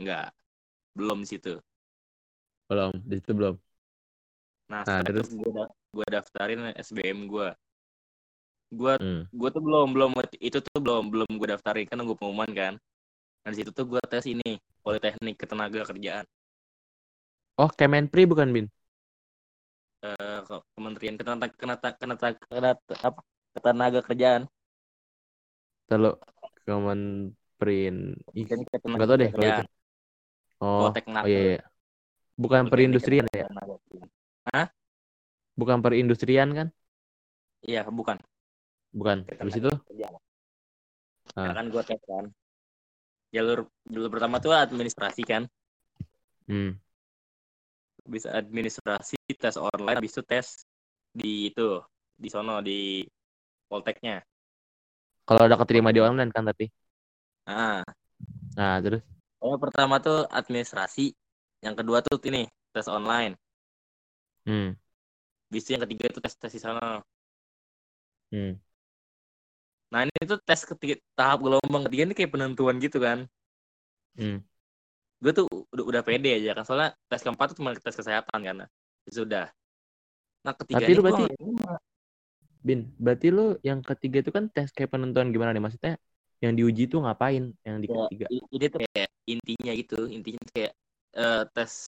[0.00, 0.26] Enggak
[0.96, 1.52] belum di situ
[2.66, 3.54] Belum, di situ belum.
[4.66, 5.28] nah, Nah, terus?
[5.30, 7.48] gue gue daftarin SBM gue
[8.80, 9.28] gue Hmm.
[9.40, 10.10] gue tuh belum belum
[10.48, 12.72] itu tuh belum belum gue daftarin kan nunggu pengumuman kan
[13.42, 14.50] nah di situ tuh gue tes ini
[14.84, 16.26] politeknik ketenaga kerjaan
[17.62, 18.66] Oh, Kemenpri bukan bin?
[20.06, 23.20] eh, ke- Kementerian Ketenaga Ketenaga Ketenaga Ketenaga- apa
[23.54, 24.42] ketenaga kerjaan
[25.88, 26.10] Terlalu
[26.66, 27.96] Kemenprin.
[28.38, 28.46] Ih,
[28.94, 29.62] nggak tahu deh kalau itu.
[30.62, 31.22] Oh, Politeknik.
[31.22, 31.58] oh iya, iya.
[32.42, 33.46] Bukan perindustrian ya?
[33.48, 34.68] Kerjaan.
[35.60, 36.68] Bukan perindustrian kan?
[37.68, 38.18] Iya, bukan.
[38.96, 39.28] Bukan.
[39.28, 39.70] Habis itu?
[41.36, 41.52] Ah.
[41.52, 42.24] Ya kan gue tes kan.
[43.34, 45.44] Jalur jalur pertama tuh administrasi kan.
[46.48, 46.80] Hmm.
[48.06, 50.46] Bisa administrasi, tes online, habis itu tes
[51.10, 51.82] di itu
[52.16, 53.02] di sono di
[53.66, 54.22] Polteknya.
[55.26, 56.70] Kalau ada keterima di online kan tapi.
[57.50, 57.82] Nah,
[58.56, 59.04] Nah, terus?
[59.42, 61.12] yang pertama tuh administrasi,
[61.60, 63.36] yang kedua tuh ini tes online.
[64.46, 64.78] Hmm.
[65.50, 67.02] Habis itu yang ketiga itu tes tes di sana.
[68.32, 68.58] Hmm.
[69.92, 73.18] Nah ini tuh tes ketiga tahap gelombang ketiga ini kayak penentuan gitu kan.
[74.18, 74.42] Hmm.
[75.22, 78.56] Gue tuh udah, udah pede aja kan soalnya tes keempat tuh cuma tes kesehatan kan.
[79.06, 79.46] Sudah.
[80.42, 81.74] Nah ketiga Tapi ini gua berarti- terima.
[82.66, 85.62] Bin, berarti lu yang ketiga itu kan tes kayak penentuan gimana nih?
[85.62, 85.94] Maksudnya
[86.42, 88.26] yang diuji tuh ngapain yang di Ya, ketiga?
[88.28, 90.72] i- ini tuh kayak intinya gitu intinya kayak
[91.16, 91.86] eh, tes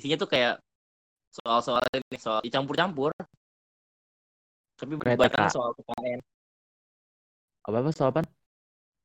[0.00, 0.54] isinya tuh kayak
[1.30, 3.12] soal-soal ini soal dicampur-campur
[4.80, 5.38] tapi TK.
[5.52, 6.20] soal PKN
[7.68, 8.22] Apa-apa soal apa?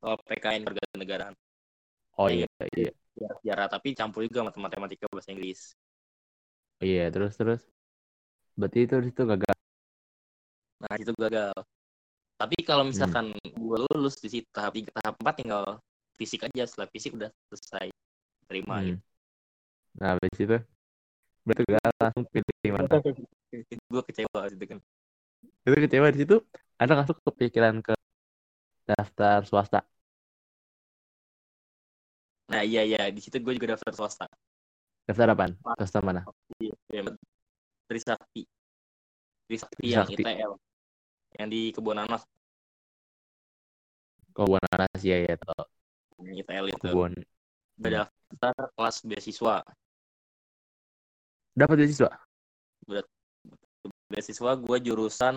[0.01, 1.33] soal PKN warga negaraan
[2.17, 2.45] Oh Iya.
[3.17, 5.61] iya, sejarah, tapi campur juga sama matematika bahasa Inggris
[6.85, 7.61] Iya, terus terus.
[8.59, 9.55] Berarti itu itu gagal.
[10.81, 11.53] nah itu gagal
[12.39, 13.13] tapi kalau Hmm.
[13.13, 15.63] misalkan gue lulus di situ tahap tiga tahap empat tinggal
[16.19, 17.87] fisik aja setelah fisik udah selesai
[18.49, 18.87] terima Hmm.
[18.87, 18.99] gitu.
[19.99, 20.57] Nah, habis itu
[21.45, 22.97] berarti gak langsung pilih mana.
[23.91, 24.79] gue kecewa gitu kan
[25.65, 26.35] Itu kecewa di situ.
[26.81, 27.93] Ada langsung kepikiran ke
[28.87, 29.79] daftar swasta.
[32.51, 34.25] nah iya iya di situ gue juga daftar swasta
[35.07, 35.51] Daftar apaan?
[35.77, 36.21] Swasta mana?
[36.59, 37.01] Iya,
[37.89, 38.41] Trisakti
[39.47, 40.07] Trisakti yang.
[40.13, 40.51] ITL
[41.39, 42.23] yang di kebun nanas
[44.35, 45.63] Kebun nanas ya ya tau.
[46.25, 47.13] yang ITL itu Kebun.
[47.81, 49.55] gue daftar kelas beasiswa
[51.57, 52.09] Dapat beasiswa?
[54.09, 55.35] beasiswa gue jurusan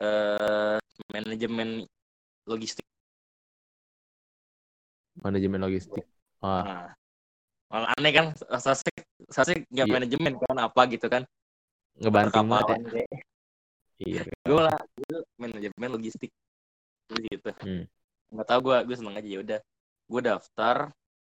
[0.00, 0.78] eh
[1.14, 1.86] manajemen
[2.44, 2.84] logistik
[5.14, 6.04] Manajemen logistik.
[6.42, 6.86] Wah, nah,
[7.70, 8.26] malah aneh kan
[8.58, 8.92] sasik
[9.30, 9.94] sasik nggak Iya.
[9.94, 11.22] manajemen kan apa gitu kan
[11.96, 13.06] ngebanting banget ya.
[14.02, 14.22] Iya.
[14.26, 16.30] gue lah gue manajemen logistik
[17.08, 17.86] gitu Hmm.
[18.34, 19.60] nggak tahu gue gue seneng aja ya udah
[20.10, 20.76] gue daftar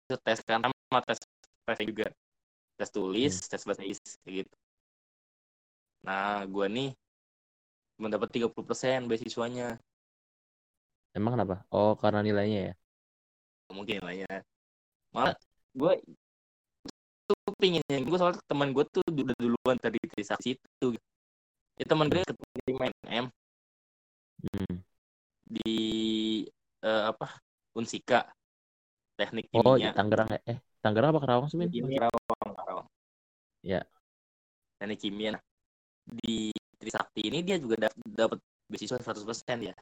[0.06, 1.18] itu tes kan sama tes
[1.66, 2.06] tes juga
[2.78, 3.48] tes tulis Hmm.
[3.50, 4.54] tes bahasa Inggris kayak gitu
[6.02, 6.90] nah gue nih
[7.98, 9.76] mendapat 30% beasiswanya
[11.16, 11.56] Emang kenapa?
[11.74, 12.72] Oh, karena nilainya ya.
[13.72, 14.28] mungkin lah ya
[15.14, 15.34] malah
[15.78, 15.92] gue
[17.28, 20.88] tuh pinginnya gue soalnya teman gue tuh udah duluan tadi Trisakti itu
[21.80, 22.94] ya teman gue ketemu main
[23.24, 23.26] M
[24.42, 24.82] Hmm.
[25.46, 26.46] di
[26.84, 27.26] eh, apa
[27.78, 28.28] Unsika
[29.18, 30.38] teknik Oh, kimia di Tangerang ya?
[30.50, 31.58] Eh, Tangerang apa Karawang sih,
[31.98, 32.86] Karawang, Karawang.
[33.62, 33.86] Ya.
[34.78, 35.30] Teknik kimia.
[35.36, 35.42] Nah,
[36.20, 38.38] di Trisakti ini dia juga dap- dapat
[38.70, 39.74] beasiswa 100% ya.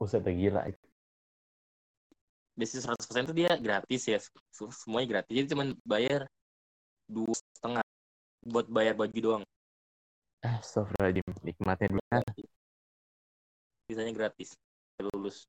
[0.00, 0.64] Buset, gila.
[2.58, 4.18] Beasiswa 100% itu dia gratis ya.
[4.54, 5.32] Sem- Semuanya gratis.
[5.34, 6.20] Jadi cuma bayar
[7.10, 7.84] dua setengah
[8.46, 9.44] buat bayar baju doang.
[10.44, 11.28] Astagfirullahaladzim.
[11.46, 12.02] Nikmatnya dulu.
[12.12, 12.24] Ah,
[13.86, 14.56] Sisanya gratis.
[15.04, 15.44] Lulus.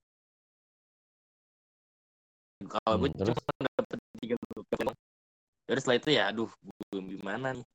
[2.71, 3.37] Kalau gue Hmm, terus?
[3.37, 4.95] cuma dapet tiga doang.
[5.67, 6.49] Terus setelah itu ya, aduh,
[6.91, 7.65] belum gimana nih.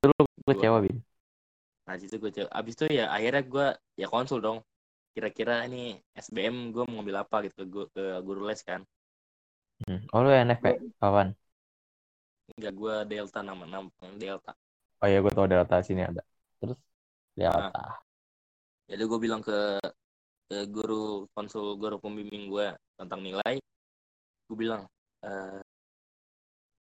[0.00, 0.96] Itu lu kecewa, Bin.
[1.86, 2.48] Nah, situ gue coba.
[2.58, 3.66] Abis itu ya akhirnya gue
[4.00, 4.58] ya konsul dong.
[5.16, 5.84] Kira-kira ini
[6.24, 8.80] SBM gue mau ngambil apa gitu ke, gu- ke guru les kan.
[9.86, 9.98] Hmm.
[10.12, 10.66] Oh, lu NFP?
[11.00, 11.28] Kawan?
[12.56, 13.88] Enggak, gue Delta nama, nama
[14.22, 14.52] Delta.
[15.00, 16.20] Oh iya, gue tau Delta sini ada.
[16.60, 16.78] Terus?
[17.38, 17.80] Delta.
[18.90, 19.52] Jadi gue bilang ke,
[20.48, 22.66] ke guru konsul guru pembimbing gue
[22.98, 23.54] tentang nilai.
[24.48, 24.82] Gue bilang,
[25.26, 25.60] eh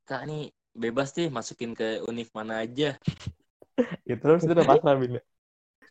[0.08, 0.40] Kak ini
[0.82, 2.90] bebas deh masukin ke univ mana aja.
[4.08, 5.12] Ya, terus itu udah pasrah, Bin.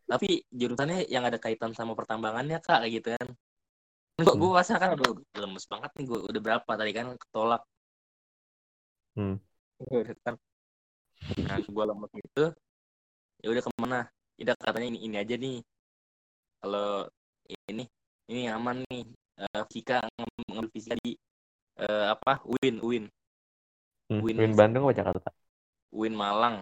[0.03, 3.27] Tapi jurusannya yang ada kaitan sama pertambangannya Kak, kayak gitu kan.
[4.19, 5.09] Gue gue rasa kan udah
[5.41, 7.61] lemes banget nih gue udah berapa tadi kan ketolak.
[9.15, 9.37] Hmm.
[10.25, 10.35] Kan.
[11.47, 12.43] Nah, gue lemes gitu.
[13.41, 13.99] Ya udah ke mana?
[14.39, 15.57] Udah katanya ini ini aja nih.
[16.61, 17.07] Kalau
[17.71, 17.83] ini
[18.29, 19.03] ini aman nih.
[19.33, 21.17] Eh, fisika ngam- ngambil fisika di
[21.81, 22.37] eh, apa?
[22.45, 23.05] Win Win
[24.11, 24.21] Hmm.
[24.21, 25.29] Win- Win Bandung apa Jakarta?
[25.89, 26.61] Win Malang.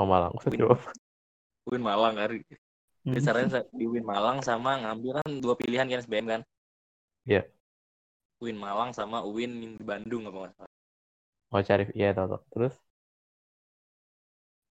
[0.00, 0.34] Oh, Malang.
[0.50, 0.66] Win.
[1.66, 2.14] Win Malang.
[2.16, 3.14] Hmm.
[3.14, 6.40] Besarnya di Win Malang sama ngambil kan dua pilihan kan SBM kan.
[7.26, 7.46] Iya.
[8.38, 10.72] Win Malang sama Win di Bandung apa nggak salah.
[11.54, 11.84] Oh, cari.
[11.94, 12.40] Iya, tau, tau.
[12.50, 12.74] Terus?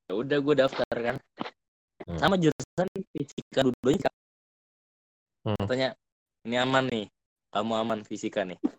[0.07, 1.17] Ya udah gue daftar kan.
[2.07, 2.19] Hmm.
[2.19, 4.15] Sama jurusan fisika dua-duanya Kak.
[5.47, 5.63] Hmm.
[5.63, 5.89] katanya
[6.47, 7.07] ini aman nih.
[7.51, 8.59] Kamu aman fisika nih.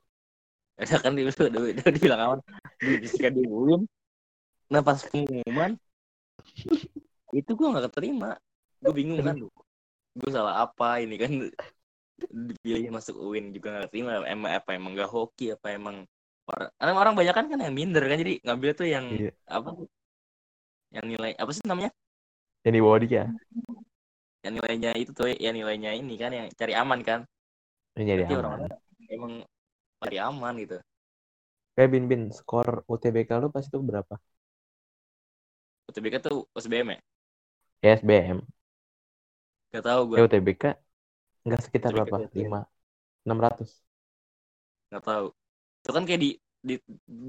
[0.78, 2.40] Ya kan dia udah, udah, udah dibilang aman.
[2.78, 3.90] Di fisika di Win.
[4.70, 5.74] Nah pas pengumuman
[7.34, 8.30] itu gue nggak keterima.
[8.84, 9.36] Gue bingung kan.
[10.18, 11.32] Gue salah apa ini kan
[12.18, 15.96] dipilih masuk UIN juga nggak terima emang apa emang gak hoki apa emang
[16.50, 19.32] orang orang, orang banyak kan kan yang minder kan jadi ngambil tuh yang Iya.
[19.46, 19.70] apa
[20.96, 21.92] yang nilai apa sih namanya
[22.66, 23.24] Yang di bawah dia.
[24.46, 27.20] yang nilainya itu tuh ya nilainya ini kan yang cari aman kan
[27.98, 28.40] jadi Berarti aman.
[28.42, 28.72] orang-orang
[29.16, 29.34] emang
[30.02, 30.78] cari aman gitu
[31.76, 34.16] Kayak Bin Bin, skor UTBK lu pas itu berapa?
[35.90, 37.02] UTBK tuh USBM ya Ya,
[37.84, 38.40] SBM.
[39.74, 40.64] gak tahu gue UTBK
[41.46, 42.18] enggak sekitar UTBK berapa?
[42.26, 42.40] itu.
[42.40, 42.60] 5
[43.26, 43.72] 600.
[44.90, 45.28] nggak tahu
[45.82, 46.30] itu kan kayak di,
[46.68, 46.76] di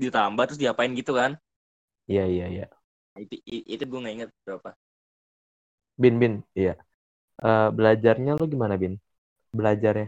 [0.03, 1.33] ditambah terus diapain gitu kan
[2.11, 2.65] Iya, iya, iya.
[3.23, 4.69] itu i- itu gue nggak inget berapa
[6.03, 6.73] Bin Bin, iya.
[7.47, 8.95] Eh, belajarnya lu gimana, Bin?
[9.59, 10.07] Belajarnya.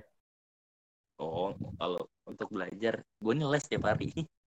[1.24, 4.06] oh kalau untuk belajar gue nih les tiap hari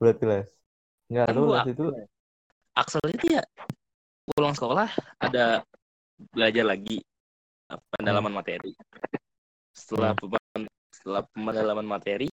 [0.00, 0.48] Berarti les.
[1.10, 1.82] Enggak, kan lu les itu
[3.14, 3.42] itu ya
[4.34, 4.88] pulang sekolah
[5.20, 5.62] ada
[6.34, 6.98] belajar lagi
[7.70, 8.72] apa, pendalaman materi.
[9.74, 12.28] Setelah pem- setelah pendalaman materi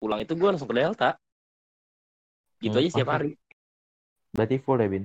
[0.00, 1.10] pulang itu gue langsung ke Delta.
[2.64, 3.36] Gitu Hmm, aja setiap hari
[4.34, 5.04] berarti full ya, Bin?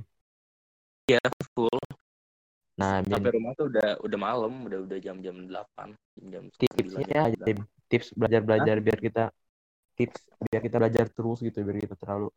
[1.56, 1.80] full.
[2.78, 5.90] Nah, Bin, sampai rumah tuh udah udah malam udah udah jam-jam 8
[6.34, 7.44] jam tipsnya 9, aja,
[7.92, 9.22] tips belajar-belajar biar kita
[9.98, 10.20] tips
[10.50, 12.28] biar kita belajar terus gitu, biar kita terlalu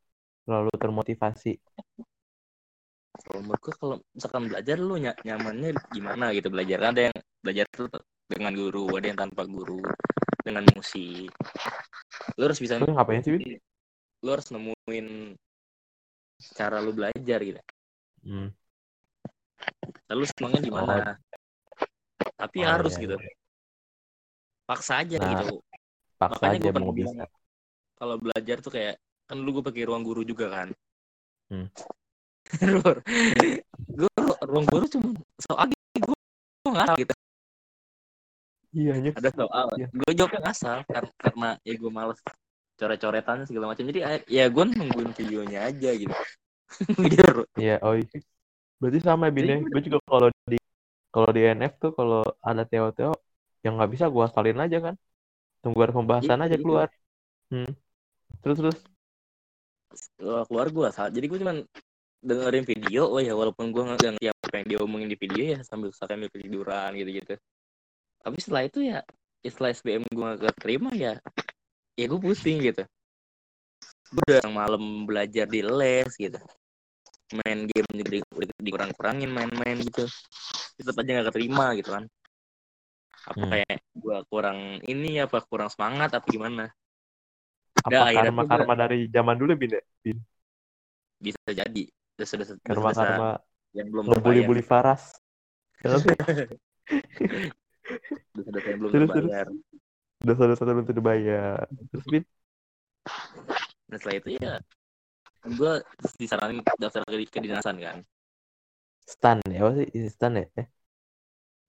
[0.46, 1.50] terlalu termotivasi.
[3.26, 6.48] Kalau menurut gue kalau misalkan belajar lu ny- nyamannya gimana gitu?
[6.54, 7.88] Belajar Kan ada yang belajar tuh
[8.28, 9.80] dengan guru ada yang tanpa guru
[10.46, 11.30] dengan musik.
[12.38, 13.42] Lu harus bisa Lu ngapain sih, Bin?
[14.24, 15.06] lu harus nemuin
[16.58, 17.60] cara lu belajar gitu.
[18.24, 18.48] Hmm.
[20.08, 20.96] lalu senangnya di mana
[22.38, 23.16] tapi Oh, harus iya, gitu.
[24.68, 25.58] paksa aja Nah, gitu.
[26.18, 27.24] Paksa Makanya aja gua pernah mau bilang, bisa.
[27.98, 28.94] kalau belajar tuh kayak
[29.28, 30.68] kan dulu gue pakai ruang guru juga kan?
[31.50, 31.68] Hmm.
[33.88, 34.10] Gue
[34.44, 35.08] ruang guru cuma
[35.38, 36.16] soal gue
[36.72, 37.14] ngasal gitu
[38.68, 39.12] Iya, anjir.
[39.16, 39.86] ada soal Iya.
[39.88, 42.20] gue jawabnya ngasal karena, karena ya gue males
[42.78, 46.14] coret-coretannya segala macam jadi eh, ya gue nungguin videonya aja gitu
[47.12, 48.20] gitu Iya, oh iya.
[48.78, 49.44] Berarti sama ya, Bin.
[49.48, 50.58] Jadi- Gue juga kalau di
[51.08, 53.16] kalau di NF tuh kalau ada Teo-Teo
[53.64, 54.94] yang nggak bisa gua salin aja kan.
[55.64, 56.62] Tunggu ada pembahasan Iya, aja gitu.
[56.68, 56.88] keluar.
[57.50, 57.72] Hmm.
[58.44, 58.78] Terus terus.
[60.20, 61.56] Keluar gue saat jadi gue cuman
[62.22, 63.08] dengerin video.
[63.10, 66.28] Oh ya walaupun gue nggak ngerti apa yang dia omongin di video ya sambil sambil
[66.32, 67.34] ketiduran gitu gitu
[68.22, 68.98] tapi setelah itu ya
[69.40, 71.16] setelah SBM gue gak keterima ya
[71.96, 72.84] ya gue pusing gitu.
[74.12, 76.36] Gue udah malam belajar di les gitu.
[77.40, 80.04] Main game juga di, di- dikurang-kurangin main-main gitu.
[80.76, 82.04] Tetap aja gak keterima gitu kan.
[83.24, 83.50] Apa Hmm.
[83.52, 86.68] kayak gue kurang ini apa kurang semangat apa gimana?
[87.80, 89.72] Apa karma karma dari zaman dulu Bin?
[90.04, 90.18] Bin.
[91.18, 93.28] bisa jadi dosa dosa Karma karma
[93.76, 95.04] yang belum ngebully bully Faras.
[95.82, 96.12] Kenapa?
[98.34, 99.46] dosa dosa yang belum Terus, terbayar
[100.26, 101.58] Dosa dosa belum terbayar.
[101.90, 102.24] Terus Bin.
[103.88, 104.52] dan setelah itu ya
[105.58, 105.72] gue
[106.20, 107.98] disaranin daftar ke kedinasan kan
[109.12, 109.86] Stan ya, apa sih?
[110.14, 110.44] Stan ya?
[110.60, 110.66] Eh,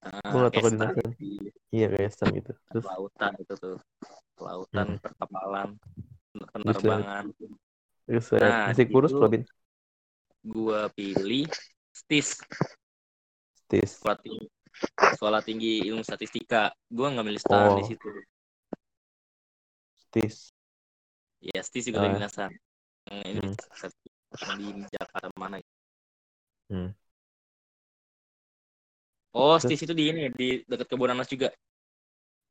[0.01, 1.11] Ah, Gua nggak tahu kayak kedinasan.
[1.75, 2.51] iya kayak Stan gitu.
[2.71, 3.75] Terus lautan itu tuh
[4.45, 4.99] lautan Hmm.
[5.03, 5.69] perkapalan
[6.53, 7.25] penerbangan
[8.05, 9.43] terus eh, Nah, masih kurus Bin.
[10.43, 11.47] Gue pilih
[11.95, 12.39] stis
[13.67, 14.05] Tis.
[14.05, 14.45] sekolah tinggi
[15.15, 16.61] sekolah tinggi ilmu statistika
[16.97, 17.79] gue nggak milih stan Oh.
[17.79, 18.07] di situ
[20.11, 20.51] Tis.
[21.43, 22.51] ya stis juga kedinasan
[23.09, 23.55] Yang ini Hmm.
[24.59, 25.57] di Jakarta mana
[26.69, 26.89] Hmm.
[29.41, 29.63] oh Terus?
[29.63, 31.47] stis itu di ini di dekat kebun nanas juga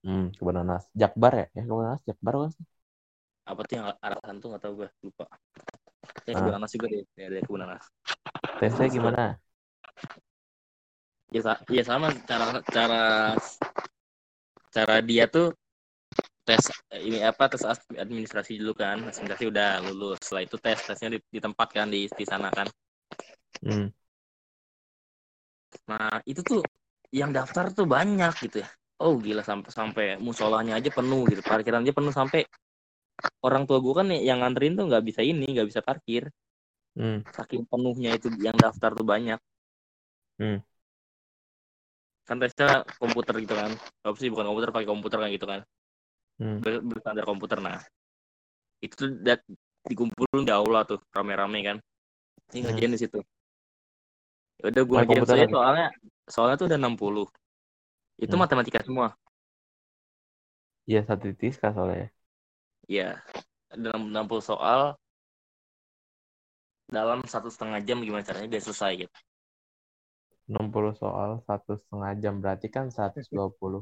[0.06, 0.82] Hmm, kebun nanas.
[1.00, 1.44] Jakbar ya?
[1.56, 2.64] Ya kebun nanas Jakbar kan sih?
[3.50, 5.24] apa tuh yang arahan tuh nggak tahu gue lupa
[6.26, 6.38] ya Ah.
[6.40, 7.84] kebun nanas juga deh ya dari kebun nanas
[8.58, 9.24] Tesnya gimana?
[11.30, 11.40] ya,
[11.70, 13.02] ya sama cara cara
[14.74, 15.54] cara dia tuh
[16.42, 16.64] tes
[17.04, 19.04] ini apa tes as- administrasi dulu kan.
[19.04, 20.18] Administrasi udah lulus.
[20.24, 22.66] Setelah itu tes tesnya di, di tempat kan di di sana kan.
[23.62, 23.90] Hmm.
[25.88, 26.60] nah itu tuh
[27.12, 28.68] yang daftar tuh banyak gitu ya.
[28.98, 31.40] Oh gila sampai sampai musolanya aja penuh gitu.
[31.44, 32.48] Parkiran aja penuh sampai
[33.46, 36.22] orang tua gue kan yang nganterin tuh nggak bisa ini nggak bisa parkir
[36.96, 37.20] Hmm.
[37.36, 39.38] saking penuhnya itu yang daftar tuh banyak
[40.38, 40.58] Hmm.
[42.28, 42.68] kan tesnya
[43.02, 43.70] komputer gitu kan
[44.06, 45.60] apa sih bukan komputer pakai komputer kan gitu kan
[46.38, 46.62] Hmm.
[46.62, 47.78] ber- berstandar komputer nah
[48.84, 49.40] itu tuh dat
[49.90, 51.76] dikumpulin di aula tuh rame-rame kan
[52.56, 52.78] ini Hmm.
[52.94, 53.18] di situ
[54.60, 54.98] Ya udah gue
[55.30, 55.54] saya lagi?
[55.54, 55.86] soalnya
[56.34, 57.24] soalnya tuh udah 60
[58.24, 58.42] itu Hmm.
[58.42, 59.08] matematika semua
[60.90, 62.06] Iya satu titis kah soalnya.
[62.88, 63.08] Ya
[63.74, 64.80] ada 60 soal
[66.96, 69.16] dalam satu setengah jam gimana caranya biar selesai gitu
[70.52, 73.80] 60 soal satu setengah jam berarti kan 120.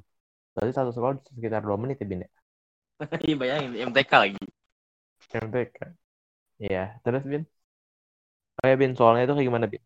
[0.54, 2.30] Berarti satu soal sekitar 2 menit ya Bin ya?
[3.26, 4.38] Iya bayangin MTK lagi
[5.42, 5.76] MTK.
[6.64, 7.42] Iya, terus Bin?
[8.62, 9.82] Oh ya Bin, soalnya itu kayak gimana Bin?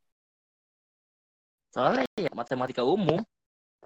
[1.75, 3.19] soalnya ya matematika umum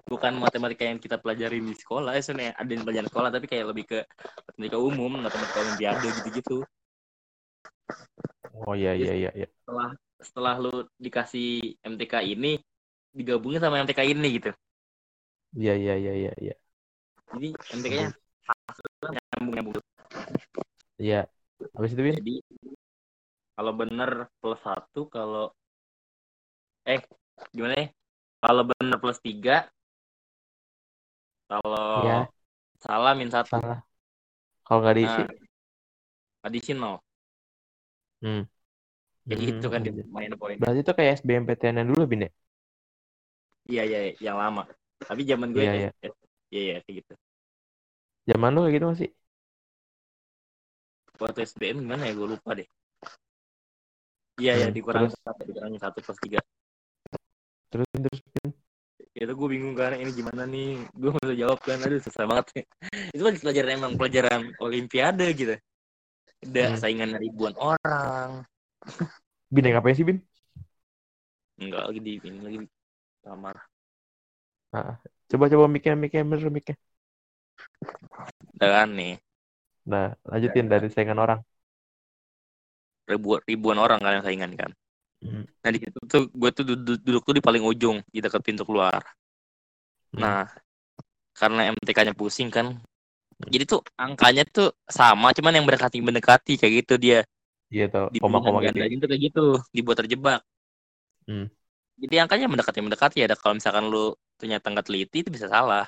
[0.05, 3.65] bukan matematika yang kita pelajari di sekolah ya sebenarnya ada yang pelajaran sekolah tapi kayak
[3.73, 3.99] lebih ke
[4.45, 6.57] matematika umum matematika olimpiade gitu-gitu
[8.65, 9.47] Oh iya iya iya iya.
[9.65, 9.89] setelah
[10.21, 12.57] setelah lu dikasih MTK ini
[13.13, 14.51] digabungin sama MTK ini gitu
[15.55, 16.53] Iya iya iya iya iya.
[17.35, 18.07] jadi MTK-nya
[19.35, 19.75] nyambung nyambung
[20.99, 21.27] Iya.
[21.75, 22.15] Habis itu Bin?
[22.19, 22.35] jadi
[23.55, 25.51] kalau bener plus satu kalau
[26.85, 27.01] eh
[27.55, 27.87] gimana ya
[28.43, 29.67] kalau bener plus tiga
[31.49, 32.29] kalau Iya,
[32.83, 33.77] salah min satu salah.
[34.65, 35.21] Kalau nggak diisi?
[35.21, 35.45] nah,
[36.43, 37.03] additional
[38.21, 38.41] Hmm.
[39.27, 39.99] kayak gitu kan Hmm.
[40.15, 42.31] main poin Berarti itu kayak SBMPTN yang dulu Bin ya?
[43.69, 44.61] iya iya yang lama
[45.07, 46.05] tapi zaman gue Iya, kayak iya.
[46.53, 47.13] iya iya kayak gitu
[48.29, 49.09] Zaman lu kayak gitu masih?
[51.21, 52.67] waktu SBM gimana ya gue lupa deh
[54.41, 55.15] iya iya Hmm, dikurangin terus?
[55.25, 56.39] satu dikurangin satu plus tiga
[57.69, 58.19] terus terus
[59.15, 60.67] itu gue bingung kan ini gimana nih?
[60.99, 62.45] Gue nggak bisa jawab kan aduh susah banget
[63.15, 65.55] itu kan pelajaran emang pelajaran olimpiade gitu.
[66.45, 66.79] Udah Hmm.
[66.81, 68.43] saingan ribuan orang.
[69.53, 70.17] Bin yang ngapain sih bin?
[71.61, 72.67] Enggak lagi di ini lagi di
[73.25, 73.55] kamar
[75.29, 75.93] coba coba miknya
[76.29, 76.75] bener miknya
[78.55, 79.13] udah kan nih.
[79.91, 81.39] Nah lanjutin dari saingan orang.
[83.11, 84.71] Ribuan ribuan orang kan yang saingan kan
[85.25, 85.45] Hmm.
[85.63, 88.63] nah di situ tuh gue tuh duduk, duduk tuh di paling ujung di dekat pintu
[88.67, 89.01] keluar
[90.13, 90.35] Hmm.
[90.35, 90.47] nah
[91.39, 92.67] karena MTK-nya pusing kan
[93.53, 97.19] jadi tuh angkanya tuh sama cuman yang mendekati mendekati kayak gitu dia
[97.73, 98.87] iya tau di koma-koma gitu ya.
[98.95, 99.41] itu kayak gitu
[99.75, 100.39] dibuat terjebak
[101.27, 101.45] Hmm.
[102.01, 105.85] jadi angkanya mendekati mendekati ada kalau misalkan lu ternyata nggak teliti itu bisa salah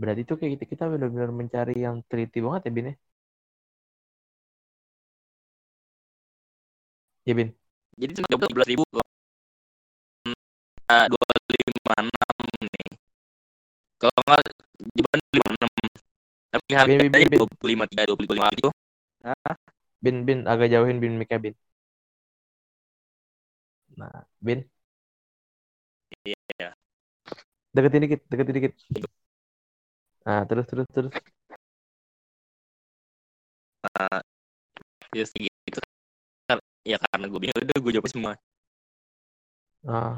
[0.00, 2.94] berarti tuh kayak gitu kita benar-benar mencari yang teliti banget ya bin ya
[7.26, 7.48] Iya bin
[7.98, 8.84] jadi cuma dua belas ribu
[11.12, 12.88] dua lima enam nih.
[14.00, 14.42] Kalau nggak
[14.96, 15.70] jawaban lima enam.
[16.48, 18.70] Tapi harganya dua puluh lima tiga dua puluh lima itu
[20.04, 21.54] bin bin agak jauhin bin miknya bin.
[23.96, 24.70] Nah bin.
[26.24, 26.74] Iya.
[27.76, 28.72] deketin dikit deketin dikit.
[30.26, 31.12] Nah terus terus terus.
[35.16, 35.47] Ya segitu kan
[36.88, 38.32] ya karena gue bingung udah gue jawab semua.
[39.84, 40.16] Ah.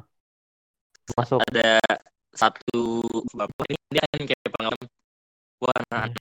[1.19, 1.43] Masuk.
[1.51, 1.83] Ada
[2.31, 3.03] satu
[3.35, 4.87] bapak ini dia kan kayak pengalaman
[5.59, 6.15] wah anak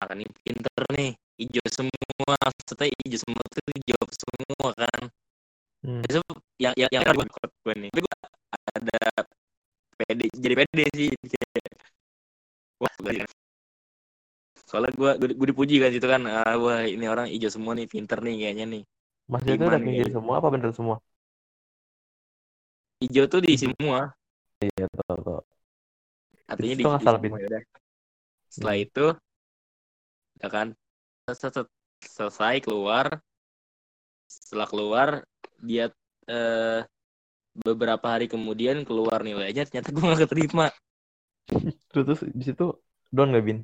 [0.00, 2.36] anak ini pinter nih hijau semua.
[2.40, 5.02] Maksudnya hijau semua tuh jawab semua kan.
[5.82, 5.98] Hmm.
[6.06, 6.22] itu
[6.62, 7.26] yang yang yang gue
[7.68, 7.90] gue nih.
[7.92, 8.16] Tapi gue
[8.72, 9.00] ada
[9.98, 11.72] pede jadi pede sih kayak
[12.80, 13.12] wah gue
[14.66, 18.18] soalnya gue gue dipuji kan gitu kan ah, wah ini orang hijau semua nih pinter
[18.24, 18.82] nih kayaknya nih
[19.32, 20.16] maksudnya itu udah pinggir kayaknya.
[20.20, 20.96] semua apa bener semua?
[23.00, 24.12] Hijau tuh di semua.
[24.60, 25.42] Iya tau
[26.52, 27.62] artinya di, salah, semua, yaudah.
[28.52, 29.06] setelah itu
[30.36, 30.66] ya kan
[32.02, 33.06] selesai keluar.
[34.28, 35.08] Setelah keluar
[35.60, 35.88] dia
[36.28, 36.80] eh,
[37.52, 40.66] beberapa hari kemudian keluar nilainya ternyata gue gak keterima.
[41.92, 42.66] Terus terus di situ
[43.12, 43.58] down nggak bin?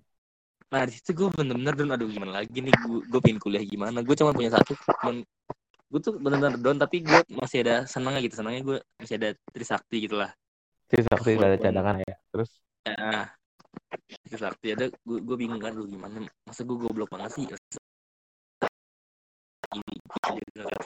[0.68, 1.94] Nah di situ gue bener-bener down.
[1.96, 2.74] Aduh gimana lagi nih?
[2.84, 4.04] Gue gue pengen kuliah gimana?
[4.04, 4.76] Gue cuma punya satu
[5.89, 10.05] gue tuh bener-bener down tapi gue masih ada senangnya gitu senangnya gue masih ada trisakti
[10.05, 10.30] gitu lah
[10.89, 12.16] sih sakti ada cadangan ya.
[12.32, 12.51] terus?
[12.89, 13.28] Nah,
[14.24, 16.24] Trisakti ada gue gue bingung kan lu gimana?
[16.49, 17.45] Masa gue goblok banget sih?
[19.68, 19.95] Ini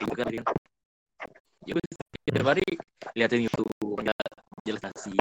[0.03, 0.29] ini kan kan
[1.63, 2.67] ya udah setiap hari
[3.15, 4.11] liatin YouTube ada
[4.67, 5.15] jelasasi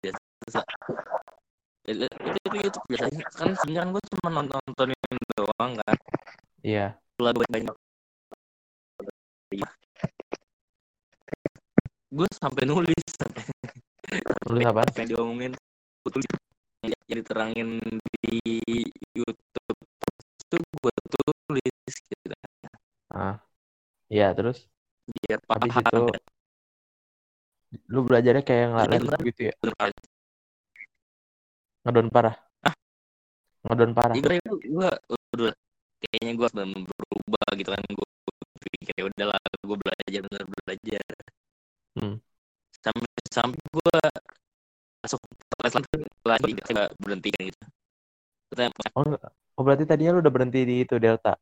[0.00, 0.64] biasa
[1.84, 3.20] itu, itu, itu YouTube biasanya?
[3.36, 4.96] Kan sebenarnya kan gue cuma nonton nontonin
[5.36, 5.96] doang kan.
[6.64, 6.96] Iya.
[6.96, 7.76] gue banyak.
[12.12, 13.44] Gue sampai nulis sampai
[14.48, 15.52] nulis apa yang diomongin.
[16.04, 16.28] Gue tulis
[16.84, 17.68] yang diterangin
[18.20, 18.36] di
[19.16, 19.80] YouTube.
[20.44, 22.36] Itu gue tulis gitu.
[23.12, 23.40] Ah.
[24.12, 24.68] Iya terus?
[25.08, 25.84] Biar habis paham.
[25.88, 26.00] itu
[27.88, 29.54] lu belajarnya kayak ngelarin gitu ya?
[31.88, 32.36] ngedon parah?
[33.64, 34.14] Ngedon parah?
[34.20, 34.90] Gue gue
[35.32, 35.52] udah
[36.04, 36.48] kayaknya gue
[37.12, 37.82] berubah gitu kan.
[37.92, 38.08] Gue
[38.72, 41.04] pikir ya udahlah gue belajar bener belajar.
[41.92, 42.16] Hmm.
[42.82, 43.96] sampai sampai gue
[45.04, 45.20] masuk
[45.60, 45.92] kelas lagi
[46.24, 47.64] lagi gak berhenti kan gitu.
[48.96, 49.04] Oh,
[49.60, 51.36] oh berarti tadinya lu udah berhenti di itu delta?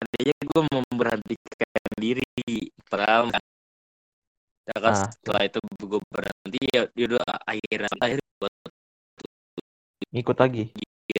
[0.00, 2.24] Tadinya gue memberhentikan diri
[2.88, 3.44] padahal kan?
[4.66, 5.08] Ya kan Ah.
[5.14, 8.50] setelah itu gue berhenti ya ya udah akhirnya akhirnya gue
[10.16, 10.36] ngikut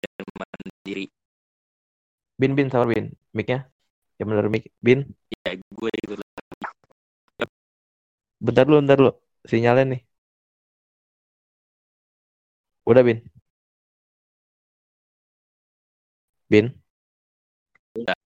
[0.05, 1.07] lagi mandiri.
[2.41, 3.07] Bin bin sabar bin.
[3.37, 3.59] Mic-nya.
[4.19, 4.65] Ya bener mic.
[4.87, 4.99] Bin.
[5.45, 6.19] Ya gue ikut
[8.47, 9.11] bentar lu bentar lu
[9.51, 10.01] sinyalnya nih.
[12.87, 13.19] Udah bin.
[16.51, 16.67] Bin.
[17.97, 18.17] Udah.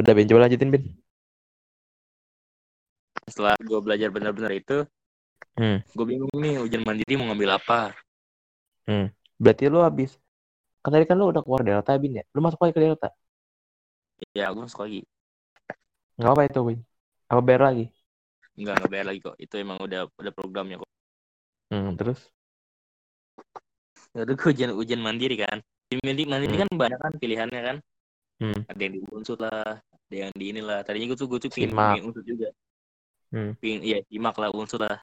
[0.00, 0.26] udah bin.
[0.28, 0.82] Coba lanjutin bin.
[3.30, 4.84] Setelah gue belajar benar-benar itu
[5.54, 5.78] Hmm.
[5.86, 7.94] gue bingung nih ujian mandiri mau ngambil apa
[9.42, 10.10] berarti lu habis
[10.82, 12.24] kan tadi kan lu udah keluar delta bin ya?
[12.34, 13.08] Lu masuk lagi ke delta?
[14.38, 15.00] Ya gue masuk lagi.
[16.18, 16.78] Nggak apa itu bin.
[17.30, 17.84] Apa bayar lagi?
[18.60, 19.36] Nggak nggak bayar lagi kok.
[19.44, 20.90] Itu emang udah udah programnya kok.
[21.70, 22.30] Hmm, terus?
[24.14, 25.58] Udah gue ujian ujian mandiri kan.
[25.90, 26.62] Di mandiri, mandiri Hmm.
[26.62, 27.76] kan banyak kan pilihannya kan.
[28.42, 28.66] Hmm.
[28.66, 30.82] ada yang di unsur lah ada yang di inilah.
[30.82, 32.50] Tadinya gue tuh gue tuh pingin unsur juga.
[33.34, 33.58] Hmm.
[33.58, 34.98] pingin iya simak lah unsur lah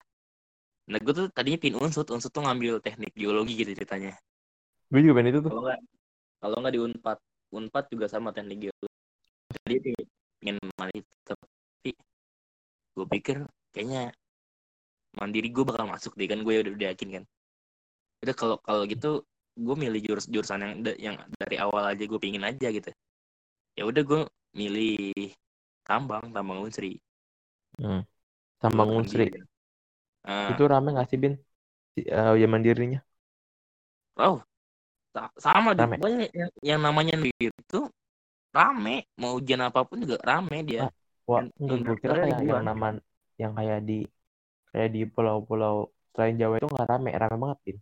[0.89, 4.17] nah gue tuh tadinya pingin unsur unsur tuh ngambil teknik geologi gitu ceritanya
[4.89, 5.79] gue juga pengen itu tuh kalau nggak
[6.41, 7.17] kalau nggak di unpad
[7.53, 8.97] unpad juga sama teknik geologi
[9.61, 10.05] tadi pengen,
[10.41, 11.91] pengen mandiri tapi
[12.91, 13.37] gue pikir
[13.71, 14.03] kayaknya
[15.15, 17.23] mandiri gue bakal masuk deh kan gue udah, udah yakin kan
[18.25, 19.21] udah kalau kalau gitu
[19.59, 22.89] gue milih jurus jurusan yang yang dari awal aja gue pingin aja gitu
[23.75, 24.21] ya udah gue
[24.55, 25.29] milih
[25.83, 26.99] tambang tambang unsri
[27.81, 28.05] Hmm.
[28.61, 29.25] Tambang Unsri.
[29.25, 29.41] mandiri.
[30.23, 31.33] Ah, Itu rame nggak sih, Bin?
[32.15, 32.99] Eh, ya mandirinya.
[34.25, 34.37] oh
[35.15, 35.97] sa- sama di Rame.
[35.97, 37.15] pokoknya yang, yang namanya
[37.47, 37.79] itu
[38.57, 38.91] rame
[39.21, 40.89] mau ujian apa pun juga rame dia Ah,
[41.29, 42.85] Wah, enggak gue kira kayak yang nama
[43.41, 43.93] yang kayak di
[44.71, 45.75] kayak di pulau-pulau
[46.13, 47.77] selain Jawa itu nggak rame, rame banget, Bin.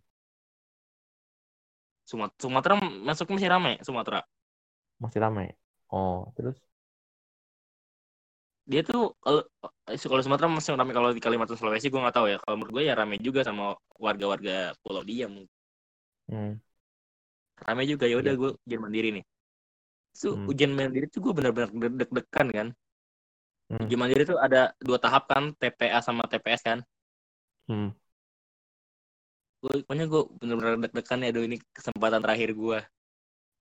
[2.10, 2.74] Sumat- Sumatera
[3.08, 4.20] masuk masih rame Sumatera
[5.02, 5.44] Masih rame.
[5.92, 6.56] Oh, terus
[8.70, 9.40] dia tuh kalau
[9.90, 12.72] eh, kalau Sumatera masih rame kalau di Kalimantan Sulawesi gue nggak tahu ya kalau menurut
[12.76, 15.50] gue ya rame juga sama warga-warga pulau dia mungkin.
[16.30, 16.52] hmm,
[17.66, 18.40] rame juga ya udah Iya.
[18.40, 19.24] gue ujian mandiri nih
[20.14, 20.46] so Hmm.
[20.50, 21.68] ujian mandiri tuh gue benar-benar
[22.00, 22.68] deg-degan kan
[23.70, 23.86] Hmm.
[23.86, 26.78] ujian mandiri tuh ada dua tahap kan TPA sama TPS kan
[27.68, 27.90] hmm.
[29.60, 32.78] gue pokoknya gue bener-bener deg-degan ya aduh ini kesempatan terakhir gue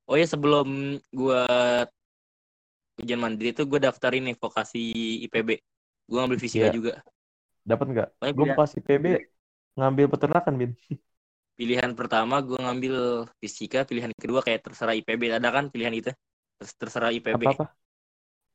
[0.10, 0.68] oh ya sebelum
[1.12, 1.41] gue
[3.02, 4.80] ujian mandiri tuh gue daftar ini vokasi
[5.26, 5.50] IPB
[6.10, 6.72] gue ngambil fisika Iya.
[6.78, 6.91] juga
[7.70, 8.08] Dapat nggak?
[8.36, 9.06] Gue pas IPB
[9.78, 10.72] ngambil peternakan, Bin.
[11.58, 12.95] pilihan pertama gue ngambil
[13.41, 16.12] fisika pilihan kedua kayak terserah IPB ada kan pilihan itu
[16.60, 17.66] Terus terserah IPB Apa-apa?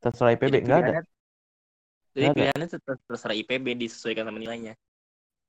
[0.02, 0.94] Terserah IPB nggak ada.
[2.14, 2.34] jadi ada.
[2.34, 4.72] pilihannya ter- terserah IPB disesuaikan sama nilainya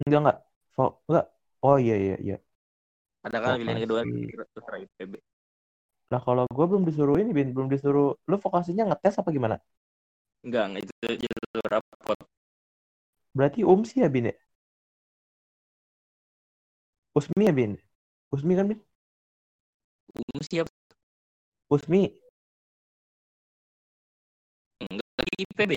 [0.03, 0.37] Enggak enggak.
[0.75, 1.25] Vo- enggak.
[1.65, 2.35] Oh iya iya iya.
[3.27, 4.01] ada kan pilihan kedua
[4.53, 5.13] terserah IPB
[6.11, 8.07] Lah kalau gue belum disuruh ini, Bin, belum disuruh.
[8.29, 9.55] Lu vokasinya ngetes apa gimana?
[10.45, 10.93] enggak itu
[11.25, 12.19] itu rapot
[13.37, 14.35] Berarti UMSI ya, Bin ya?
[17.15, 17.77] Usmi ya, Bin?
[18.31, 18.79] Usmi kan, Bin?
[20.15, 20.67] umum siap
[21.69, 22.01] Usmi.
[24.83, 25.71] enggak lagi IPB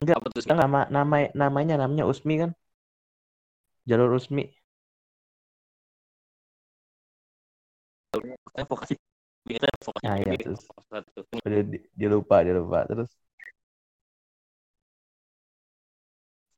[0.00, 0.16] Enggak.
[0.18, 2.50] apa tuh nama nama namanya namanya Usmi kan?
[3.86, 4.54] Jalur Usmi.
[8.52, 8.94] Saya vokasi
[9.48, 10.62] kita vokasi Ah, iya, terus.
[10.92, 11.20] satu.
[11.96, 12.84] Dia, lupa, dia lupa.
[12.84, 13.10] Terus?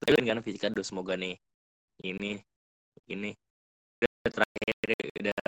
[0.02, 1.38] Tapi kan fisika aduh semoga nih.
[2.02, 2.36] Ini
[3.08, 3.30] ini.
[4.02, 4.74] Udah terakhir
[5.22, 5.40] udah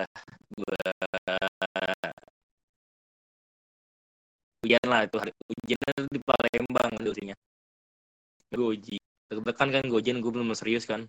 [0.56, 0.84] gua
[4.64, 5.32] ujian lah itu hari.
[5.50, 6.92] Ujian di Palembang
[8.56, 8.96] gue uji.
[9.28, 11.04] Deg-degan kan gue ujian gue belum serius kan.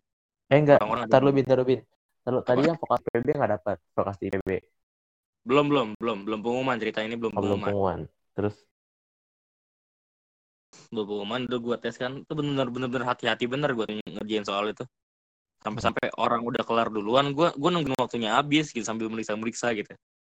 [0.51, 1.79] Eh enggak, Orang-orang ada tar lu Bin, tar lu Bin.
[2.27, 4.49] Tadi yang vokasi PB nggak dapat vokasi PB.
[5.47, 8.09] Belum belum belum belum pengumuman cerita ini belum Oh, belum pengumuman pengumuman.
[8.35, 8.55] Terus
[10.91, 13.85] belum pengumuman udah gue tes kan itu bener bener hati-hati bener gue
[14.15, 14.83] ngerjain soal itu
[15.63, 19.67] sampai sampai orang udah kelar duluan gue gue nungguin waktunya habis gitu sambil meriksa meriksa
[19.79, 19.91] gitu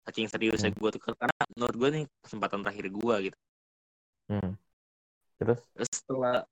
[0.07, 0.81] saking seriusnya Hmm.
[0.81, 3.37] gue tuh karena menurut gue nih kesempatan terakhir gue gitu
[4.29, 4.51] hmm.
[5.39, 5.59] Terus
[5.89, 6.45] setelah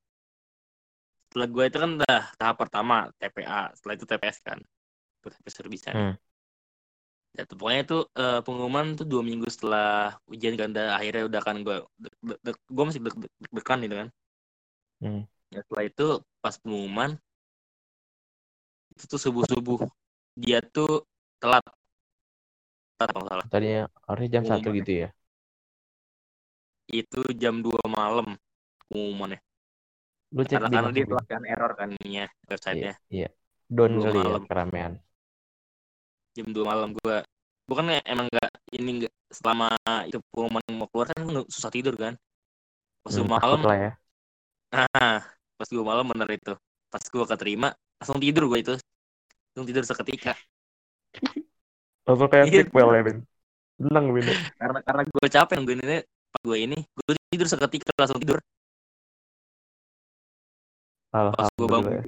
[1.30, 4.60] setelah gue itu kan udah tahap pertama TPA setelah itu TPS kan
[5.22, 5.56] TPS
[5.94, 5.94] nih.
[5.94, 6.14] Hmm.
[7.38, 9.86] Ya, pokoknya itu eh, pengumuman tuh dua minggu setelah
[10.34, 11.76] ujian kan udah akhirnya udah kan gue
[12.76, 14.08] gue masih deg- deg- deg-degan gitu kan
[15.02, 15.24] Hmm.
[15.54, 16.06] ya, setelah itu
[16.42, 17.12] pas pengumuman
[18.94, 19.80] itu tuh subuh subuh
[20.38, 21.04] dia tuh
[21.42, 21.64] telat
[22.98, 25.08] telat kalau salah tadinya harusnya jam satu gitu ya.
[27.00, 28.28] itu jam 2 malam
[28.90, 29.40] pengumumannya
[30.36, 33.26] Lu cek karena karena dia telat kan error kan Iya, websitenya iya.
[33.76, 34.94] Don Dua kali ya keramaian.
[36.38, 37.18] Jam 2 malam gue
[37.70, 39.68] bukan emang nggak ini nggak selama
[40.10, 42.14] itu pengumuman mau keluar kan susah tidur kan
[43.04, 43.90] pas Hmm, gue malam lah ya.
[44.74, 45.20] ah
[45.58, 46.54] pas gue malam bener itu
[46.92, 47.70] pas gue keterima
[48.00, 48.74] langsung tidur gue itu
[49.54, 50.34] langsung tidur seketika
[52.08, 52.58] Langsung kayak Iya.
[52.58, 53.18] sequel ya, Ben.
[53.80, 54.28] Tenang, Ben.
[54.60, 55.98] karena karena gue capek nungguin ini
[56.30, 58.40] pas gue ini gue tidur seketika langsung tidur
[61.36, 62.06] pas gue bangun Alhamdulillah.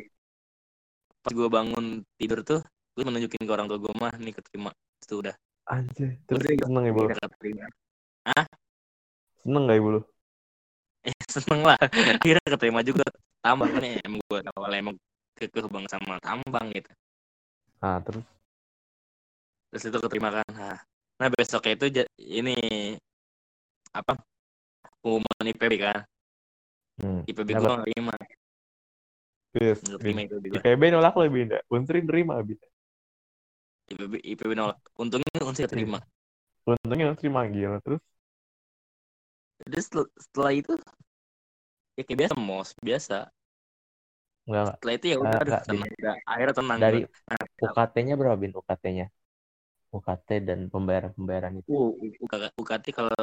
[1.23, 1.85] pas gue bangun
[2.19, 2.61] tidur tuh
[3.01, 4.69] gue menunjukin ke orang tua gue mah nih keterima.
[5.01, 5.33] Itu udah.
[5.73, 7.07] Anjir, terus Udah, seneng ibu lu?
[7.09, 7.65] udah keterima
[9.41, 10.01] Seneng gak ibu lu?
[11.01, 11.81] eh seneng lah.
[11.81, 13.01] Akhirnya keterima juga.
[13.41, 14.95] Tambang ya, emang gue awalnya emang
[15.33, 16.93] kekeh banget sama tambang gitu.
[17.81, 18.21] Ah, terus?
[19.73, 20.45] terus itu keterima kan.
[20.53, 20.77] Nah,
[21.17, 22.53] nah besoknya itu ini
[23.97, 24.13] apa?
[25.01, 26.05] Pengumuman IPB kan.
[27.01, 27.25] Hmm.
[27.25, 28.15] IPB gue nggak terima.
[29.57, 30.29] Yes, IPB
[30.61, 31.25] gue nolak lo.
[31.73, 32.61] Unsri nerima, Ben.
[33.91, 35.99] IPB IPB nolak untungnya unsur terima
[36.69, 37.71] Untungnya Unsri manggil.
[37.85, 38.01] Terus?
[39.65, 40.73] jadi setel- setelah itu
[41.97, 43.17] ya kayak biasa mos biasa
[44.45, 44.77] Enggak, enggak.
[44.77, 46.99] setelah itu ya udah enggak, tenang udah akhirnya tenang Dari.
[47.29, 48.53] Nah, UKT-nya berapa, Ben?
[48.59, 49.05] UKT-nya?
[49.97, 51.71] UKT dan pembayaran-pembayaran itu.
[51.71, 51.89] uh,
[52.23, 53.15] UK- UKT kalau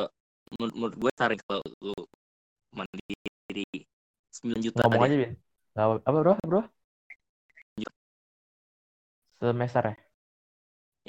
[0.58, 1.94] menurut, menurut gue tarik kalau lu
[2.76, 3.66] mandiri
[4.34, 5.32] 9 juta Ngomong aja, Bin.
[6.08, 6.32] Apa bro?
[6.48, 6.60] Bro?
[9.40, 10.07] Semester ya?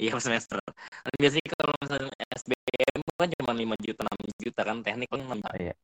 [0.00, 0.58] Iya per semester.
[1.04, 5.38] Kan biasanya kalau misalnya SBM kan cuma 5 juta 6 juta kan teknik kan 6
[5.44, 5.52] juta.
[5.52, 5.74] Oh, iya.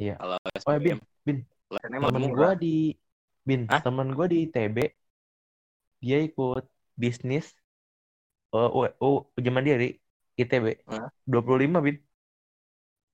[0.00, 0.14] Iya.
[0.16, 0.96] Kalau Oh ya, Bin.
[0.96, 1.00] SBM.
[1.26, 1.38] Bin.
[1.92, 2.74] Temen gue di...
[3.48, 3.80] Bin, Hah?
[3.80, 4.76] temen gue di ITB,
[6.04, 6.64] dia ikut
[7.00, 7.56] bisnis
[8.52, 9.88] oh, oh, oh zaman dia di
[10.36, 10.84] ITB.
[10.84, 11.08] Hah?
[11.24, 11.96] 25, Bin.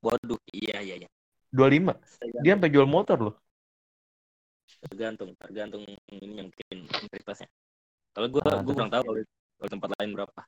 [0.02, 1.08] Waduh, iya iya iya.
[1.54, 1.94] 25.
[2.42, 3.34] Dia sampai jual motor loh.
[4.84, 5.80] tergantung tergantung
[6.12, 7.48] ini yang mungkin universitasnya.
[8.12, 9.16] Kalau gue Ah, gue kurang tahu kalau
[9.64, 10.40] kalau tempat lain berapa.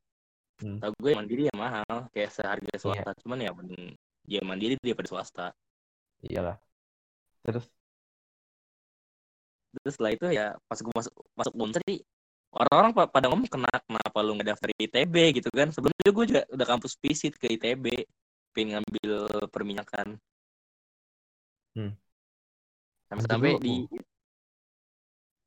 [0.61, 0.79] Hmm.
[0.81, 3.11] Tahu gue mandiri ya mahal kayak seharga swasta.
[3.25, 3.97] Cuman ya mending
[4.29, 5.47] ya mandiri daripada swasta.
[6.21, 6.61] Iyalah.
[7.49, 7.65] Terus?
[9.77, 12.05] Terus setelah itu ya pas gue masuk masuk Unsri
[12.57, 16.43] orang-orang pa- pada ngomong kenapa kenapa lu nggak daftar ITB gitu kan sebelumnya gue juga
[16.49, 18.05] udah kampus visit ke ITB
[18.57, 19.13] pengen ngambil
[19.53, 20.17] perminyakan
[21.77, 21.93] Hmm.
[23.13, 24.01] sampai-sampai Anjing, di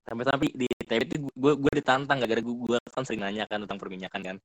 [0.09, 3.79] sampai-sampai di ITB itu gue gue ditantang gara-gara gue, gue kan sering nanya kan tentang
[3.81, 4.35] perminyakan kan.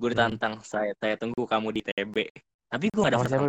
[0.00, 0.14] Gue Hmm.
[0.18, 2.16] ditantang saya saya tunggu kamu di ITB
[2.72, 3.46] tapi gue gak daftar siapa,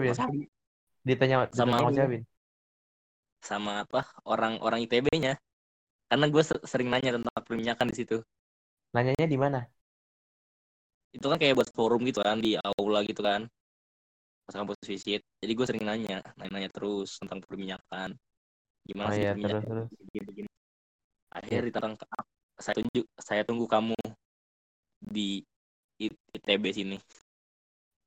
[1.04, 2.16] Ditanya, Sama sama siapa,
[3.44, 5.34] sama apa orang-orang ITB-nya
[6.08, 8.18] karena gue ser- sering nanya tentang perminyakan di situ.
[8.94, 9.60] Nanyanya di mana?
[11.14, 13.42] itu kan kayak buat forum gitu kan di aula gitu kan.
[14.46, 15.22] Pas kampus visit.
[15.42, 18.10] Jadi gue sering nanya nanya, terus tentang perminyakan.
[18.84, 19.88] Gimana Oh sih iya, perminyakan terus, terus.
[19.94, 20.50] begini, begini.
[21.40, 21.94] Akhir ditantang
[22.64, 23.98] saya tunjuk saya tunggu kamu
[25.04, 25.44] di
[26.00, 26.98] ITB sini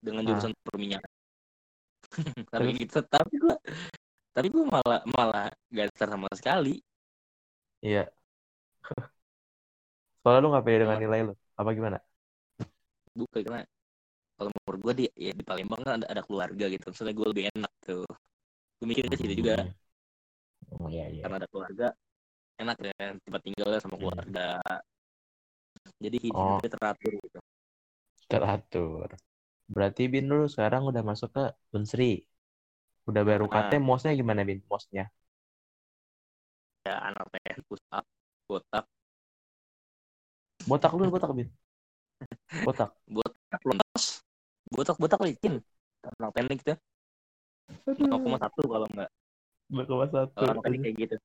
[0.00, 0.26] dengan Ah.
[0.28, 1.10] jurusan perminyakan
[2.52, 3.56] tapi gitu tapi gue
[4.36, 6.76] tapi gue malah malah gak daftar sama sekali
[7.82, 8.08] Iya.
[10.20, 11.32] Soalnya lu nggak pede dengan nilai lu.
[11.60, 11.98] Apa gimana?
[13.16, 13.60] bukan karena
[14.36, 17.44] kalau menurut gue di ya di Palembang kan ada, ada keluarga gitu soalnya gue lebih
[17.56, 18.04] enak tuh
[18.78, 19.56] gue mikir ke situ juga
[20.66, 20.82] Hmm.
[20.82, 21.22] Oh iya, iya.
[21.22, 21.86] karena ada keluarga
[22.62, 22.92] enak ya
[23.24, 24.00] tempat tinggalnya sama Hmm.
[24.00, 24.60] keluarga
[26.04, 26.60] jadi Oh.
[26.60, 27.38] hidupnya teratur gitu
[28.30, 29.08] Teratur.
[29.74, 31.42] Berarti Bin lu sekarang udah masuk ke
[31.76, 32.04] Unsri.
[33.08, 33.80] Udah bayar UKT, Ah.
[33.88, 34.60] mosnya gimana Bin?
[34.72, 35.04] Mosnya?
[36.86, 38.04] ya anak teh push up
[38.48, 38.84] botak
[40.68, 41.48] Botak lu botak Bin?
[42.62, 42.96] Botak.
[43.14, 44.04] botak lontos
[44.72, 45.54] botak botak licin
[46.18, 46.76] anak teknik tuh
[47.98, 49.10] 0,1 kalau enggak
[49.76, 50.42] Berkelas satu.
[50.42, 51.16] kalau anak teknik kayak gitu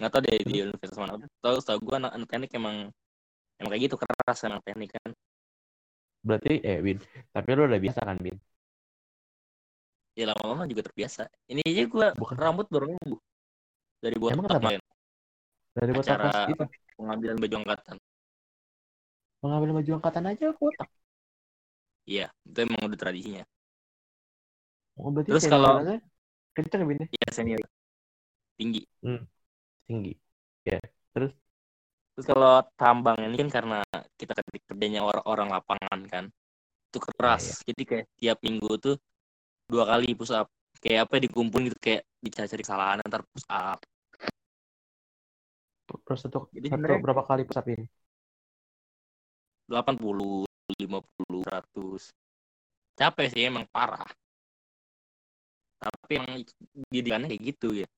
[0.00, 1.12] nggak tahu deh di universitas mana
[1.44, 2.76] tahu tahu gue anak, anak teknik emang
[3.60, 5.10] emang kayak gitu keras anak teknik kan
[6.22, 7.02] Berarti eh Bin,
[7.34, 8.38] tapi lu udah biasa kan Bin?
[10.14, 12.36] ya lama-lama juga terbiasa ini aja gue Bukan.
[12.36, 13.18] rambut baru numbuh
[13.98, 14.68] dari botak Emang kenapa?
[15.72, 16.64] Dari botak Acara- pas itu.
[17.00, 17.96] pengambilan baju angkatan
[19.42, 20.88] Mengambil baju angkatan aja botak.
[22.06, 23.42] iya itu emang udah tradisinya
[25.00, 25.80] Oh, berarti Terus kalau-
[26.52, 27.06] kenceng Bin ya?
[27.08, 27.60] ya senior
[28.60, 28.84] tinggi
[29.86, 30.12] Tinggi.
[32.12, 33.78] Terus kalau tambang ini kan karena
[34.20, 34.36] kita
[34.68, 36.24] kerjanya orang orang lapangan kan,
[36.92, 37.42] itu keras.
[37.64, 38.96] Iya, Jadi kayak tiap minggu tuh
[39.66, 40.46] dua kali push up.
[40.82, 43.80] Kayak apa dikumpulin gitu kayak dicari kesalahan ntar push up.
[45.88, 47.84] Terus satu, Jadi satu berapa kali push up ini?
[49.70, 50.44] 80,
[50.76, 52.12] 50, 100.
[52.92, 54.04] Capek sih emang parah.
[55.80, 56.44] Tapi emang
[56.92, 57.88] didikannya kayak gitu ya.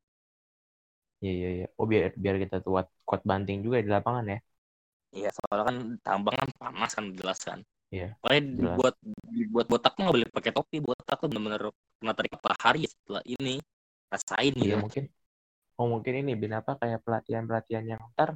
[1.23, 1.65] Iya iya iya.
[1.79, 4.37] Oh biar biar kita tuh kuat kuat banting juga di lapangan ya.
[5.17, 7.59] Iya, soalnya kan tambang kan panas kan jelas kan.
[7.91, 8.85] Iya, Makanya jelas.
[8.85, 8.95] dibuat
[9.39, 10.77] dibuat botak tuh nggak boleh pakai topi.
[10.87, 11.63] Botak tuh bener-bener
[12.01, 13.55] kena tarik matahari setelah ini
[14.13, 14.79] rasain Iya gitu.
[14.83, 15.05] mungkin.
[15.79, 18.31] Oh mungkin ini Bin apa kayak pelatihan pelatihan yang ntar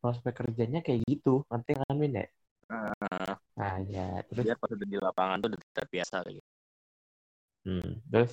[0.00, 1.30] prospek kerjanya kayak gitu.
[1.52, 2.24] Nanti kan Bin ya?
[2.68, 6.50] Nah, Nah ya terus biar pas udah di lapangan tuh udah terbiasa kayak gitu.
[7.64, 8.32] hmm, terus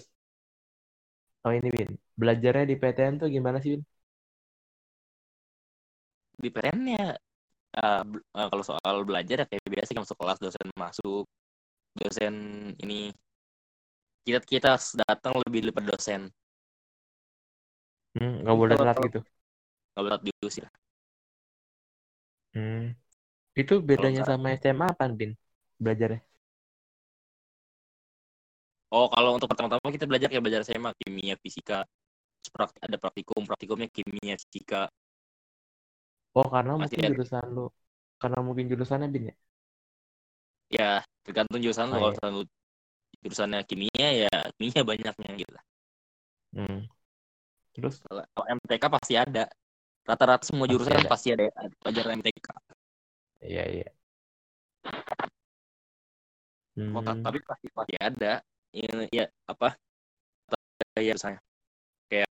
[1.47, 1.89] oh ini Bin
[2.21, 3.83] belajarnya di PTN tuh gimana sih Bin?
[6.37, 7.05] Di PTN ya
[7.81, 8.01] eh,
[8.51, 11.23] kalau soal belajar ya kayak biasa kan masuk kelas dosen masuk
[11.99, 12.35] dosen
[12.83, 13.13] ini
[14.25, 14.71] kita kita
[15.01, 16.21] datang lebih daripada dosen
[18.15, 19.19] Hmm, nggak boleh Kalau- telat gitu.
[19.93, 20.65] nggak boleh diusir
[22.55, 22.79] Hmm.
[23.61, 25.31] Itu bedanya sama SMA apa Bin?
[25.83, 26.19] Belajarnya?
[28.95, 31.83] Oh kalau untuk pertama-tama kita belajar kayak belajar SMA kimia fisika
[32.43, 34.87] Terus prakti- ada praktikum praktikumnya kimia fisika
[36.37, 37.09] Oh karena Pasti mungkin ada.
[37.09, 37.61] jurusan lu
[38.21, 39.35] karena mungkin jurusannya Bin ya?
[40.71, 42.19] ya tergantung jurusan lu Oh, kalau iya.
[42.35, 42.41] lu
[43.23, 45.55] jurusannya kimia ya kimia banyaknya gitu
[46.53, 46.87] Hmm.
[47.79, 49.43] Terus kalau MTK pasti ada
[50.09, 51.11] rata-rata semua Pasti jurusan ada.
[51.11, 51.45] pasti ada
[51.81, 52.47] pelajaran MTK
[53.43, 53.87] iya iya.
[56.95, 57.21] Oh, Hmm.
[57.25, 58.31] tapi pasti pasti ada
[58.75, 59.75] ini ya apa?
[60.97, 61.39] Ya misalnya.
[62.09, 62.29] Kayak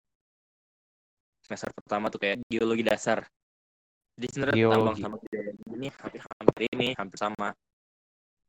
[1.41, 3.25] semester pertama tuh kayak geologi dasar.
[4.19, 7.49] Jadi sebenarnya tambang sama geologi ini hampir hampir ini hampir sama.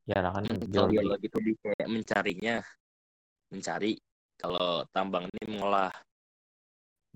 [0.04, 0.98] Ya lah kan geologi.
[0.98, 2.56] geologi itu di kayak mencarinya
[3.48, 3.92] mencari
[4.36, 5.92] kalau tambang ini mengolah.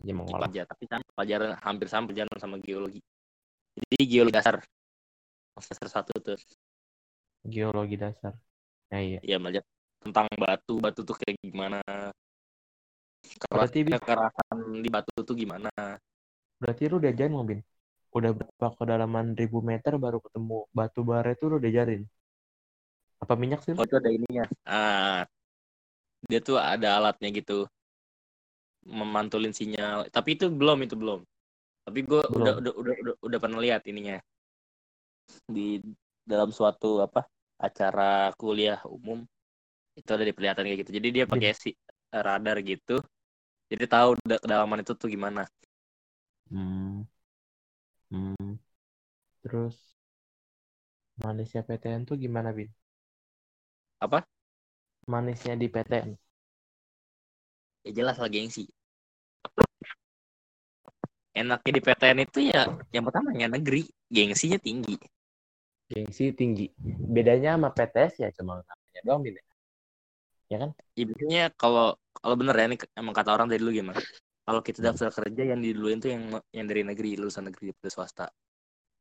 [0.05, 0.49] Ya mengolah.
[0.53, 3.01] aja tapi kan pelajaran hampir sama pelajaran sama geologi.
[3.77, 4.57] Jadi geologi dasar.
[5.57, 6.39] Semester satu tuh.
[7.45, 8.37] Geologi dasar.
[8.93, 9.19] Nah iya.
[9.21, 9.65] ya belajar
[10.07, 11.83] tentang batu batu tuh kayak gimana?
[13.27, 15.71] Keras Berarti, kekerasan di batu tuh gimana?
[16.63, 17.61] Berarti lu diajarin mau Bin?
[18.15, 22.07] Udah berapa kedalaman ribu meter baru ketemu batu bara itu lu diajarin?
[23.19, 23.75] Apa minyak sih?
[23.75, 24.45] oh itu ada ininya.
[24.63, 25.27] Ah.
[26.31, 27.67] Dia tuh ada alatnya gitu.
[28.87, 30.07] Memantulin sinyal.
[30.09, 31.21] Tapi itu belum itu belum.
[31.87, 34.23] Tapi gue udah, udah udah udah udah pernah lihat ininya.
[35.51, 35.83] Di
[36.23, 37.27] dalam suatu apa
[37.59, 39.27] acara kuliah umum
[40.01, 41.71] itu ada diperlihatkan kayak gitu jadi dia pakai si
[42.13, 42.97] radar gitu
[43.73, 45.43] jadi tahu da- kedalaman itu tuh gimana
[46.51, 47.03] Hmm.
[48.11, 48.59] Hmm.
[49.43, 49.97] Terus
[51.23, 52.69] manisnya PTN tuh gimana, Bin?
[54.01, 54.25] Apa?
[55.13, 56.11] Manisnya di PTN.
[57.85, 58.63] ya jelas lah gengsi
[61.41, 62.63] enaknya di PTN itu ya
[62.95, 63.83] yang pertama yang negeri
[64.15, 64.95] gengsinya tinggi
[65.91, 66.67] Gengsi tinggi.
[67.15, 69.35] Bedanya sama PTS ya cuma namanya doang, Bin.
[69.39, 69.45] ya?
[70.47, 70.71] Ya kan?
[70.97, 74.01] ya biasanya kalau kalau bener ya ini emang kata orang dari dulu gimana
[74.47, 74.95] kalau kita Hmm.
[74.95, 76.23] daftar kerja yang diduluin tuh yang
[76.55, 78.31] yang dari negeri lulusan negeri dari swasta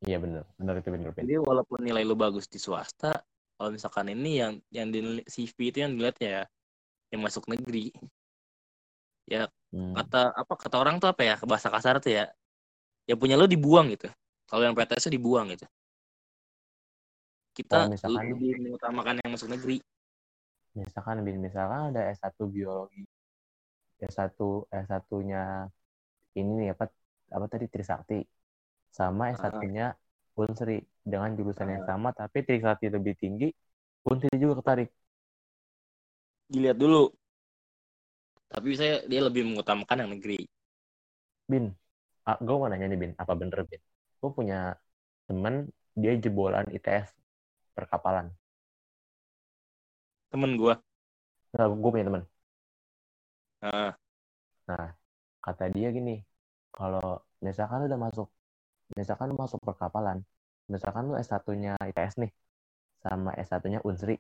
[0.04, 0.44] Iya bener.
[0.60, 3.16] Bener itu bener, jadi walaupun nilai lu bagus di swasta
[3.56, 6.44] kalau misalkan ini yang yang di CV itu yang dilihat ya
[7.14, 7.94] yang masuk negeri
[9.76, 9.92] Hmm.
[9.92, 12.32] kata apa kata orang tuh apa ya bahasa kasar tuh ya
[13.08, 14.08] yang punya lu dibuang gitu
[14.48, 15.68] kalau yang PTS dibuang gitu
[17.56, 19.84] kita Oh, misalkan- lebih mengutamakan yang masuk negeri
[20.76, 23.08] Misalkan, Bin, misalkan ada S1 biologi.
[23.96, 24.36] S1
[24.70, 25.72] S1-nya
[26.36, 26.92] ini nih apa
[27.32, 28.20] apa tadi Trisakti
[28.92, 29.96] sama S1-nya
[30.36, 33.48] Unsri dengan jurusan yang sama tapi Trisakti lebih tinggi,
[34.04, 34.92] Unsri juga ketarik.
[36.46, 37.10] dilihat dulu
[38.46, 40.46] tapi saya dia lebih mengutamakan yang negeri
[41.46, 41.74] Bin,
[42.26, 43.82] ah, gue mau nanya nih Bin, apa bener Bin?
[44.18, 44.74] Gue punya
[45.30, 47.14] temen dia jebolan ITS
[47.78, 48.34] perkapalan.
[50.36, 50.76] Temen gua
[51.56, 52.24] Nah, gue punya temen.
[53.62, 53.90] Heeh.
[54.70, 54.88] Nah,
[55.46, 56.12] kata dia gini,
[56.76, 57.06] kalau
[57.48, 58.28] misalkan udah masuk,
[59.00, 60.20] misalkan lu masuk perkapalan,
[60.74, 62.32] misalkan lu S1-nya ITS nih,
[63.06, 64.16] sama S1-nya Unsri,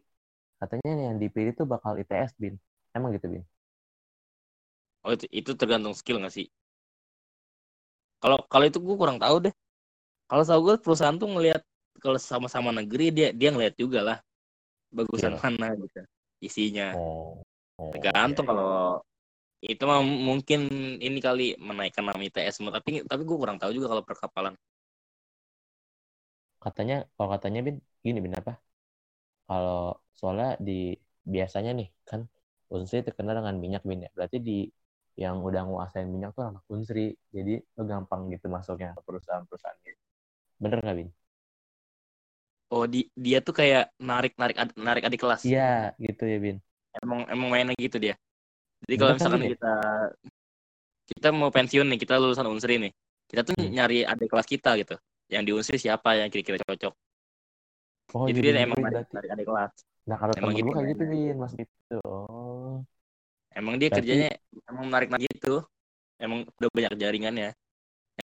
[0.60, 2.56] katanya yang dipilih tuh bakal ITS, Bin.
[2.98, 3.44] Emang gitu, Bin?
[5.06, 6.48] oh itu, itu tergantung skill nggak sih
[8.22, 9.54] kalau kalau itu gua kurang tahu deh
[10.30, 11.62] kalau tahu gue perusahaan tuh ngelihat
[12.04, 14.18] kalau sama-sama negeri dia dia ngelihat juga lah
[14.98, 15.42] bagusan Iya.
[15.44, 16.02] mana gitu
[16.48, 17.40] isinya Oh.
[17.82, 18.60] oh tergantung iya, iya.
[18.60, 18.72] kalau
[19.66, 20.60] itu mah mungkin
[21.08, 24.54] ini kali menaikkan nama ITS tapi tapi gue kurang tahu juga kalau perkapalan
[26.66, 28.54] Katanya, kalau katanya, Bin, gini, Bin, apa?
[29.50, 30.98] Kalau soalnya di,
[31.36, 32.22] biasanya nih, kan
[32.74, 34.10] Unsri terkenal dengan minyak, Bin, ya.
[34.18, 34.66] Berarti di
[35.24, 37.14] yang udah nguasain minyak tuh anak Unsri.
[37.36, 40.02] Jadi lo gampang gitu masuknya ke perusahaan-perusahaan gitu.
[40.64, 41.10] Bener nggak, Bin?
[42.74, 46.58] Oh di, dia tuh kayak narik narik ad- narik adik kelas Iya, gitu ya, Bin.
[47.04, 48.16] emang emang mainnya gitu dia
[48.86, 49.50] jadi kalau kan, misalkan ya?
[49.56, 49.74] kita
[51.06, 52.92] kita mau pensiun nih kita lulusan unsri nih
[53.30, 53.70] kita tuh Hmm.
[53.74, 54.96] nyari adik kelas kita gitu
[55.30, 56.94] yang di unsri siapa yang kira-kira cocok
[58.14, 59.74] Oh, jadi jadi dia emang narik, narik adik kelas
[60.06, 61.04] Nah, kalau emang gitu kayak gitu.
[61.10, 61.36] Bin.
[61.42, 61.98] Mas gitu.
[62.06, 62.78] Oh.
[63.56, 64.30] emang dia Berarti- kerjanya
[64.70, 65.56] emang menarik narik gitu
[66.22, 67.50] emang udah banyak jaringannya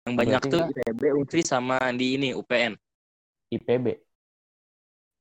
[0.06, 2.74] yang banyak Berarti tuh ITB unsri sama di ini UPN
[3.50, 3.86] IPB.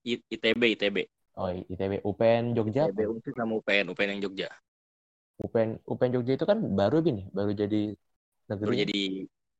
[0.04, 0.96] ITB ITB
[1.36, 1.92] Oh, ITB.
[2.04, 2.84] UPN Jogja.
[2.84, 4.48] ITB unsri sama UPN UPN yang Jogja
[5.44, 7.24] UPN, UPN Jogja itu kan baru, Bin, ya?
[7.36, 7.80] Baru jadi
[8.50, 8.64] negeri.
[8.64, 8.98] baru jadi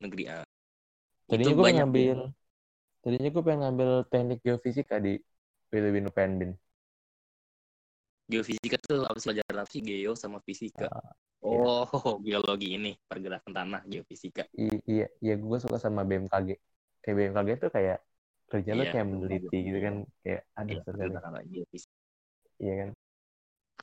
[0.03, 0.39] negeri A
[1.29, 2.19] Tadinya itu gue banyak ngambil,
[3.03, 5.13] tadinya gue pengen ngambil teknik geofisika di
[5.71, 6.51] Filipin UPN Bin.
[8.33, 11.13] geofisika tuh apa sih pelajaran apa sih geo sama fisika Ah,
[11.45, 11.85] oh
[12.27, 16.49] geologi ini pergerakan tanah geofisika I- iya, iya gue suka sama BMKG.
[17.03, 17.97] Kayak BMKG tuh kayak
[18.51, 19.67] kerja lo Iya, kayak meneliti iya.
[19.69, 19.95] gitu kan,
[20.25, 21.95] kayak ada Iya, tanah geofisika
[22.59, 22.89] Iya kan.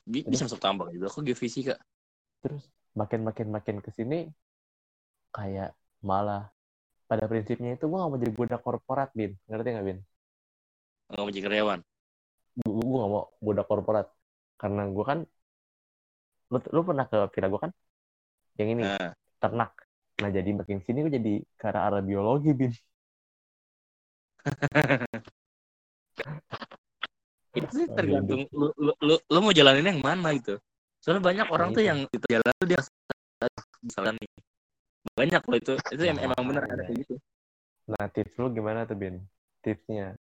[0.06, 1.74] Bi- bisa masuk tambang juga kok geofisika
[2.42, 2.62] Terus
[3.00, 4.18] makin makin makin ke sini
[5.36, 5.70] kayak
[6.08, 6.42] malah
[7.10, 9.98] pada prinsipnya itu gue gak mau jadi budak korporat bin, ngerti gak bin?
[11.10, 11.80] nggak mau jadi karyawan
[12.56, 14.06] Gue gue gak mau budak korporat
[14.60, 15.18] karena gue kan,
[16.52, 17.72] lu, lu pernah ke villa gue kan?
[18.58, 19.12] Yang ini nah
[19.42, 19.70] ternak.
[20.22, 22.72] Nah jadi makin sini gue jadi ke arah arah biologi bin.
[27.56, 30.60] itu sih tergantung lu, lu, lu, lu mau jalanin yang mana gitu
[31.00, 31.88] soalnya banyak orang tuh itu.
[31.88, 32.80] yang itu jalan tuh dia
[33.82, 34.28] misalnya nih
[35.16, 37.16] banyak loh itu itu Nah, emang bener ada kayak gitu
[37.86, 39.22] Nah, tips lu gimana tuh, Bin?
[39.62, 40.18] Tipsnya.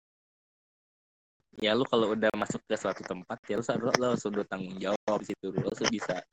[1.61, 4.81] ya lu kalau udah masuk ke suatu tempat ya lu harus lu harus udah tanggung
[4.81, 6.25] jawab di situ lu harus bisa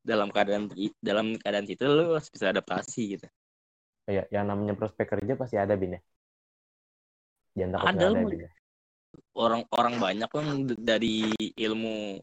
[0.00, 0.72] dalam keadaan
[1.04, 3.28] dalam keadaan situ lu harus bisa adaptasi gitu
[4.02, 6.00] Kayak yang namanya prospek kerja pasti ada, Bin ya?
[7.52, 8.50] Jangan takut Ada, ada, ya?
[9.36, 10.46] orang-orang banyak kan
[10.80, 12.16] dari ilmu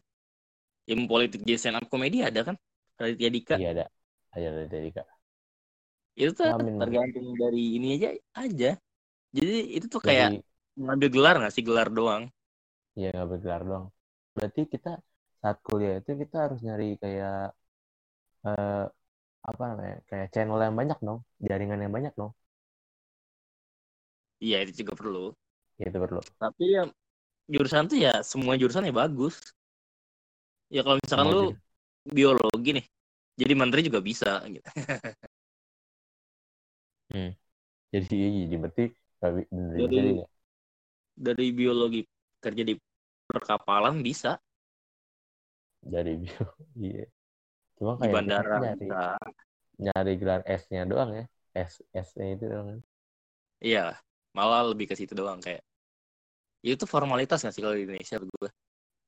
[0.90, 2.58] ilmu politik di stand up komedi ada kan
[2.98, 3.86] Raditya Dika Iya, ada.
[4.34, 5.06] Ada, ada, dari Kak.
[6.18, 6.78] itu tuh Amin.
[6.78, 8.70] tergantung dari ini aja aja
[9.30, 10.42] jadi itu tuh kayak Dari,
[10.78, 12.26] ngambil gelar nggak sih gelar doang
[12.98, 13.86] ya nggak bergelar doang.
[14.34, 14.90] Berarti kita
[15.40, 17.54] saat kuliah itu kita harus nyari kayak
[18.46, 18.84] eh,
[19.50, 19.96] apa namanya?
[20.08, 22.32] Kayak channel yang banyak dong, jaringan yang banyak dong.
[24.44, 25.24] Iya itu juga perlu
[25.80, 26.20] Ya, itu perlu.
[26.36, 26.82] tapi ya
[27.52, 29.36] jurusan tuh ya semua jurusan ya bagus
[30.70, 31.44] ya kalau misalkan Semua lu
[32.08, 32.86] biologi nih
[33.40, 34.64] jadi menteri juga bisa gitu
[37.90, 38.14] Jadi,
[38.46, 38.82] jadi berarti
[39.50, 40.26] bener Jadi- bisa ya.
[41.26, 42.00] dari biologi
[42.42, 42.74] kerja di
[43.30, 44.38] perkapalan bisa
[45.92, 46.44] Dari bio.
[46.80, 47.04] Iya.
[47.78, 49.16] Cuma di kayak kita bandara nyari, bisa
[49.84, 51.24] nyari gelar S-nya doang ya.
[51.68, 51.74] S,
[52.06, 52.68] S-nya itu doang.
[53.60, 54.00] iya
[54.36, 55.62] malah lebih ke situ doang kayak
[56.64, 58.48] itu tuh formalitas nggak sih kalau di Indonesia gue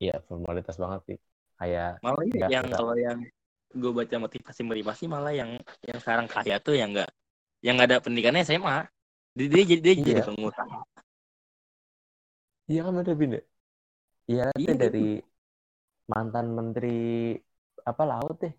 [0.02, 1.16] Iya, formalitas banget sih.
[1.58, 2.80] Kayak malah Nggak, yang nggak.
[2.80, 3.18] kalau yang
[3.72, 5.50] gue baca motivasi motivasi malah yang
[5.88, 7.08] yang sekarang kaya tuh yang nggak
[7.64, 8.76] yang nggak ada pendidikannya SMA
[9.38, 10.26] dia dia jadi dia jadi Iya.
[10.26, 10.78] pengusaha
[12.70, 13.40] Iya kan Bin ya?
[14.30, 14.98] Iya Iya, itu dari
[16.10, 16.88] mantan menteri
[17.90, 18.52] apa laut deh.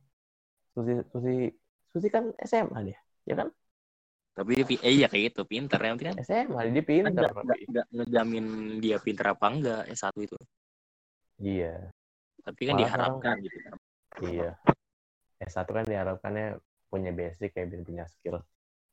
[0.75, 1.31] Susi Susi
[1.93, 2.99] Susi kan SMA dia,
[3.29, 3.49] ya kan?
[4.33, 7.29] Tapi dia pi- eh, iya kayak gitu pinter yang penting kan SMA dia pinter nggak
[7.29, 7.43] tapi.
[7.45, 8.45] nggak nggak ngejamin
[8.83, 10.37] dia pinter apa enggak S satu itu
[11.43, 11.65] Iya,
[12.45, 13.57] tapi kan Malah diharapkan gitu
[14.25, 14.49] iya.
[15.51, 16.45] S1 kan diharapkannya
[16.91, 18.37] punya basic kayak Bin punya skill.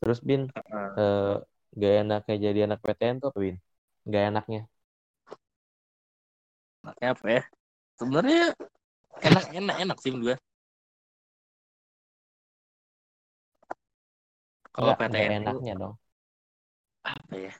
[0.00, 0.88] Terus Bin, Heeh.
[0.98, 1.34] eh,
[1.80, 3.56] gak enaknya jadi anak PTN tuh apa Bin?
[4.12, 4.60] Gak enaknya.
[6.84, 7.42] Enaknya apa ya
[8.00, 8.42] sebenarnya
[9.28, 10.34] enak enak enak sih gue
[14.70, 15.94] kalau PTN enaknya dong.
[17.00, 17.52] apa ya?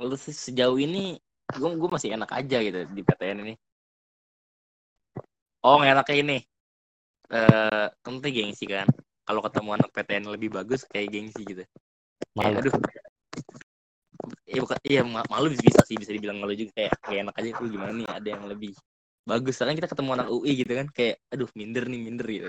[0.00, 1.16] Lu sih sejauh ini
[1.54, 3.54] gue gue masih enak aja gitu di PTN ini.
[5.64, 6.38] Oh enaknya ini.
[7.32, 8.88] Eh tuh gengsi kan.
[9.24, 11.62] Kalau ketemu anak PTN lebih bagus kayak gengsi gitu.
[12.36, 12.58] Kayak Malu.
[12.60, 12.74] aduh.
[14.44, 16.72] Iya bukan iya ma- malu bisa sih bisa dibilang malu juga.
[16.76, 18.72] Kayak kayak enak aja tuh gimana nih ada yang lebih
[19.24, 19.56] bagus.
[19.56, 22.48] Soalnya kita ketemu anak UI gitu kan kayak aduh minder nih minder gitu.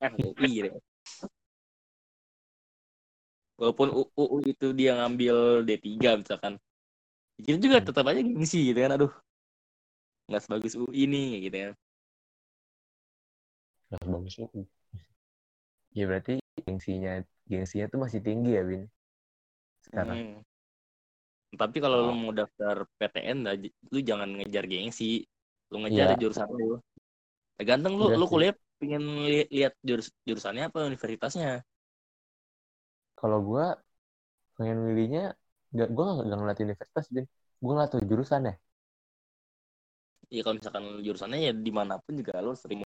[0.00, 0.70] Kan UI gitu
[3.56, 6.54] walaupun UU itu dia ngambil D3 misalkan
[7.40, 7.88] kita juga Hmm.
[7.88, 9.12] tetap aja gengsi gitu kan aduh
[10.26, 11.72] nggak sebagus UI nih kayak gitu kan
[13.86, 14.62] Nggak bagus UI.
[15.94, 16.32] Ya berarti
[16.66, 18.82] gengsinya gengsinya tuh masih tinggi ya Bin.
[19.86, 20.16] Sekarang.
[20.18, 20.34] Hmm.
[21.56, 22.16] Tapi kalau lu Oh.
[22.18, 23.46] mau daftar PTN,
[23.94, 25.22] lu jangan ngejar gengsi.
[25.70, 26.20] Lu ngejar Iya.
[26.20, 26.82] jurusan lu.
[27.56, 28.32] Tergantung lu, Iya lu sih.
[28.34, 31.62] kuliah pengen li- lihat jurus jurusannya apa universitasnya.
[33.20, 33.64] Kalau gua
[34.56, 35.22] pengen milihnya
[35.72, 37.26] nggak gua nggak nggak ngeliat universitas Bin.
[37.62, 38.54] Gua ngeliat tuh jurusan ya.
[40.26, 42.82] Ya kalau misalkan jurusannya ya di mana pun juga lu sering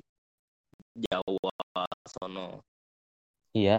[0.96, 1.52] Jawa,
[2.08, 2.64] sono.
[3.58, 3.72] Iya,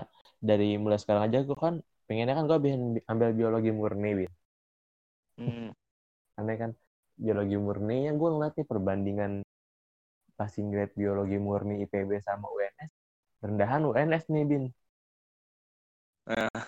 [0.47, 1.75] dari mulai sekarang aja gua kan
[2.07, 2.81] pengennya kan pengen
[3.11, 4.31] ambil biologi murni Bin.
[5.37, 5.69] Hmm.
[6.35, 6.71] Karena kan
[7.17, 9.31] biologi murni yang gua ngeliat nih perbandingan
[10.37, 12.91] passing grade biologi murni IPB sama UNS
[13.45, 14.63] rendahan UNS nih Bin.
[16.27, 16.67] Nah.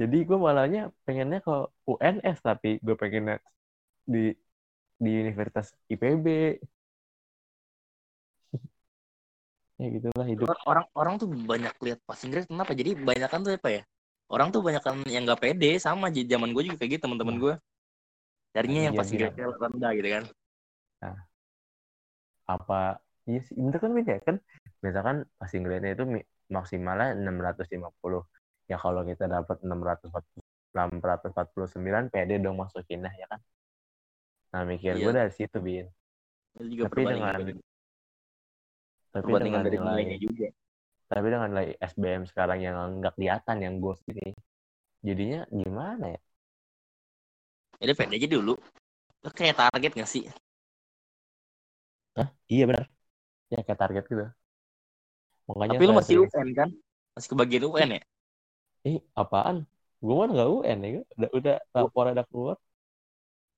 [0.00, 3.36] Jadi gue malahnya pengennya ke UNS tapi gue pengennya
[4.08, 4.32] di
[4.96, 6.26] di Universitas IPB.
[9.80, 10.56] ya gitulah hidup.
[10.64, 12.72] Orang orang tuh banyak lihat passing grade kenapa?
[12.72, 13.82] Jadi banyakan tuh apa ya?
[14.32, 17.54] Orang tuh banyakan yang nggak pede sama zaman gue juga kayak gitu teman-teman gue.
[18.56, 19.28] Carinya yang Iya, passing iya.
[19.28, 20.24] grade rendah gitu kan.
[22.48, 22.80] Apa
[23.30, 24.36] iya sih bener kan Bin ya kan
[24.82, 26.04] misalkan passing grade-nya itu
[26.50, 28.26] maksimalnya 650.
[28.72, 30.42] Ya kalau kita dapat 640
[30.74, 33.40] 649 pede dong masukinnya ya kan.
[34.52, 35.04] Nah mikir Iya.
[35.04, 35.86] gue dari situ Bin.
[36.56, 37.32] Itu juga Tapi dengan
[39.12, 40.48] tapi dengan dari nilainya juga.
[41.12, 44.26] tapi dengan nilai SBM sekarang yang nggak kelihatan yang gue ini
[45.06, 46.20] jadinya gimana ya
[47.80, 48.54] Jadi pede aja dulu.
[49.22, 50.24] Lu kayak target gak sih?
[52.52, 52.84] iya benar
[53.52, 54.24] ya kayak target gitu
[55.48, 56.68] makanya Tapi saya masih UN kan?
[57.14, 58.02] Masih kebagian UN ya?
[58.88, 59.56] Eh apaan
[60.02, 62.56] gue mah nggak UN ya udah udah rapor ada keluar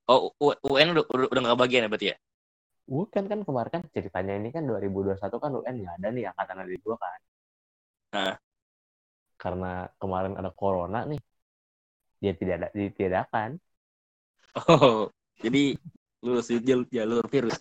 [0.05, 2.17] Oh, U- UN udah udah, nggak bagian ya berarti ya?
[2.85, 6.81] Bukan kan kemarin kan ceritanya ini kan 2021 kan UN nggak ada nih angkatan adik
[6.85, 7.21] gue kan.
[8.13, 8.35] Nah.
[9.41, 11.21] Karena kemarin ada corona nih.
[12.21, 13.51] Dia tidak ada ditiadakan.
[14.55, 15.09] Oh,
[15.41, 15.75] jadi
[16.21, 17.57] lulus di jalur, jalur virus.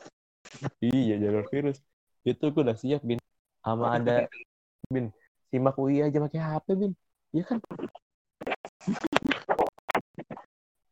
[0.84, 1.80] Iya jalur virus.
[2.28, 3.24] Itu gue udah siap bin.
[3.64, 4.28] Sama ada
[4.92, 5.16] bin.
[5.48, 6.92] Simak UI aja pakai HP bin.
[7.34, 7.60] Iya kan?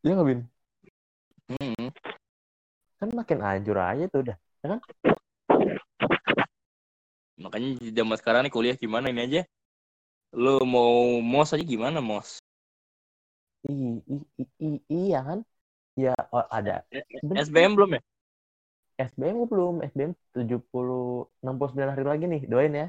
[0.04, 0.40] Iya nggak bin?
[1.50, 1.88] Hmm.
[3.00, 4.38] Kan makin anjur aja tuh udah.
[7.44, 9.42] Makanya di zaman sekarang nih kuliah gimana ini aja?
[10.44, 10.96] Lu mau
[11.32, 12.30] mos aja gimana mos?
[13.70, 13.74] I,
[14.14, 15.40] i, i, i- iya kan?
[16.04, 16.74] Ya oh, ada
[17.30, 17.46] Bener.
[17.46, 18.02] SBM belum ya?
[19.08, 19.76] SBM gue belum.
[19.90, 22.42] SBM 70 69 hari lagi nih.
[22.52, 22.86] Doain ya.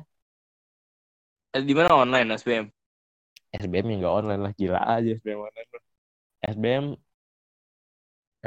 [1.57, 2.67] Eh, Di mana online SBM?
[3.61, 5.85] SBM yang nggak online lah gila aja SBM online lah.
[6.53, 6.85] SBM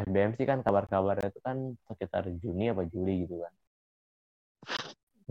[0.04, 3.54] SBM sih kan kabar-kabarnya itu kan sekitar Juni apa Juli gitu kan.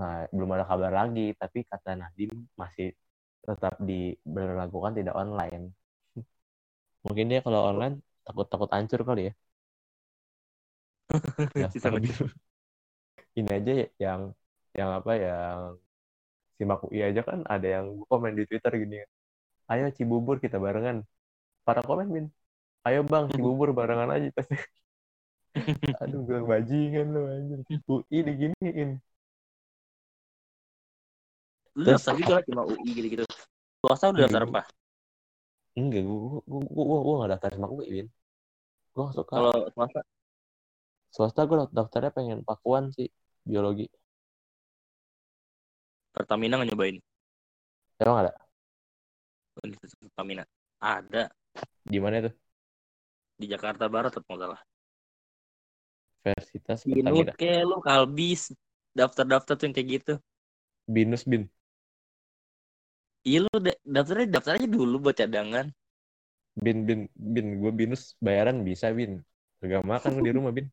[0.01, 2.89] Nah, belum ada kabar lagi, tapi kata Nadim masih
[3.47, 5.65] tetap diberlakukan tidak online.
[7.05, 7.95] Mungkin dia kalau online
[8.27, 9.33] takut-takut hancur kali ya.
[12.05, 12.11] Di
[13.39, 14.21] ini aja ya, yang
[14.79, 15.59] yang apa yang
[16.59, 18.97] simak UI aja kan ada yang komen di Twitter gini
[19.73, 21.03] ayo Cibubur kita barengan.
[21.65, 22.27] Para komen min
[22.85, 24.57] ayo bang Cibubur barengan aja pasti.
[26.03, 28.91] Aduh bilang bajingan lo anjir UI diginiin.
[31.75, 33.25] Lu Terus- daftar juga lah cuma UI gitu-gitu.
[33.83, 34.63] Swasta udah daftar apa?
[35.75, 38.07] enggak gua gua gua gua, gua gak daftar simak UI bin.
[38.95, 39.33] Gua gak suka.
[39.35, 40.01] Kalau swasta?
[41.11, 43.11] Swasta gua daftarnya pengen pakuan sih
[43.43, 43.87] biologi.
[46.15, 47.03] Pertamina nyobain?
[47.99, 48.44] emang ada
[49.63, 50.45] Universitas Pertamina.
[50.83, 51.31] Ada.
[51.87, 52.35] Di mana tuh
[53.35, 54.61] di Jakarta Barat atau nggak salah.
[56.25, 57.33] Universitas Pertamina.
[57.37, 58.51] kayak lu kalbis.
[58.95, 60.15] Daftar-daftar tuh yang kayak gitu.
[60.87, 61.51] binus bin.
[63.25, 65.67] Iya lu da- daftarnya daftar aja dulu buat cadangan.
[66.55, 67.47] bin bin bin.
[67.59, 68.15] Gue binus.
[68.23, 69.25] Bayaran bisa bin.
[69.65, 70.67] Gak makan di rumah bin.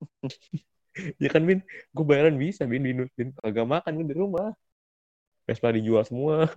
[1.16, 1.64] Ya kan bin?
[1.96, 3.32] Gue bayaran bisa bin binus bin.
[3.40, 4.52] Kagak makan di rumah.
[5.48, 6.52] Vespa dijual semua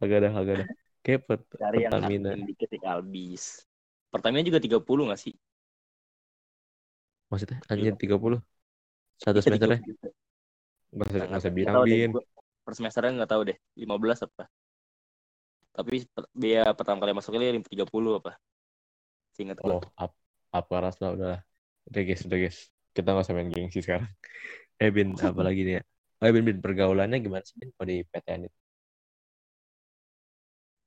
[0.00, 0.66] kagak ada kagak ada
[1.04, 2.30] kayak pet Cari yang Pertamina.
[2.32, 3.44] yang dikit di kalbis.
[4.10, 5.34] Pertamina juga 30 nggak sih?
[7.30, 7.58] maksudnya?
[7.70, 8.42] Anjir 30
[9.20, 10.12] satu semesternya 30
[10.90, 12.12] nggak usah Nggak- nggak usah nggak bilang deh, bin
[12.60, 14.44] Per semesternya nggak tahu deh, 15 apa.
[15.70, 18.32] Tapi per- biaya pertama kali masuknya 30 apa.
[19.32, 20.12] Seingat oh up
[20.50, 21.34] up keras lah udah
[21.88, 22.58] udah guys udah guys.
[22.90, 24.08] Kita nggak usah main gengsi sekarang.
[24.80, 25.82] Eh bin apa lagi nih ya?
[26.24, 27.68] Oh bin bin pergaulannya gimana sih bin?
[27.76, 28.58] Kalau di PTN itu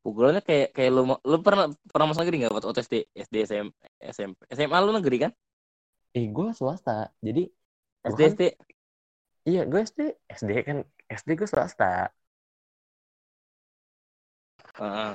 [0.04, 1.02] Pukulannya kayak kayak lu
[1.32, 2.96] lu pernah pernah masuk negeri nggak waktu SD,
[3.26, 3.68] SD, SM,
[4.16, 5.32] SMP, SMA lu negeri kan?
[6.18, 6.92] eh gue swasta
[7.26, 7.42] jadi
[8.12, 8.42] SD kan- SD
[9.50, 10.00] iya gue SD
[10.40, 10.78] SD kan
[11.20, 11.86] SD gue swasta
[14.80, 15.14] Heeh.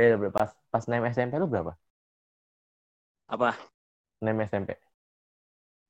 [0.00, 0.84] eh berapa pas pas
[1.14, 1.72] SMP lu berapa
[3.28, 3.50] apa?
[4.22, 4.70] naik SMP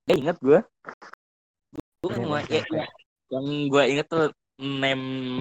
[0.08, 0.60] Eh ingat gua.
[2.00, 2.86] Gua Nem cuma ya, ya,
[3.32, 4.24] yang gua inget tuh
[4.58, 5.00] nem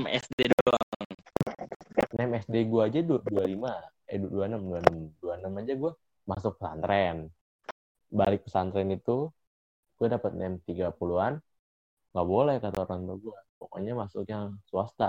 [0.09, 1.16] SD doang.
[2.17, 3.71] Nem SD gue aja du- 25
[4.11, 5.91] eh 26 26 26 aja gue
[6.31, 7.17] masuk pesantren.
[8.19, 9.15] Balik pesantren itu
[9.97, 11.33] gue dapat nem 30-an
[12.11, 15.05] nggak boleh kata orang tua gue pokoknya masuk yang swasta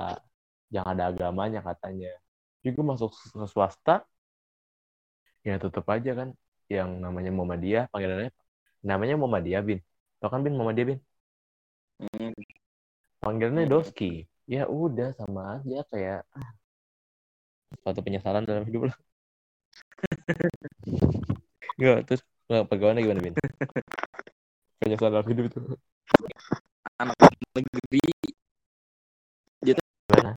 [0.75, 2.13] yang ada agamanya katanya.
[2.63, 3.95] Jadi gue masuk ke swasta
[5.47, 6.29] ya tetap aja kan
[6.75, 8.31] yang namanya Muhammadiyah panggilannya
[8.91, 9.79] namanya Muhammadiyah bin.
[10.21, 10.99] Tau kan bin Muhammadiyah bin?
[11.99, 12.33] Hmm.
[13.23, 13.73] panggilannya Hmm.
[13.75, 14.11] Doski.
[14.55, 16.51] Ya udah sama aja kayak ah,
[17.83, 18.97] suatu penyesalan dalam hidup lah
[21.79, 23.35] Enggak, terus nggak pegawainya gimana bin
[24.83, 25.59] penyesalan dalam hidup itu.
[27.03, 27.19] Anak
[27.55, 28.03] negeri.
[29.63, 30.33] Gimana?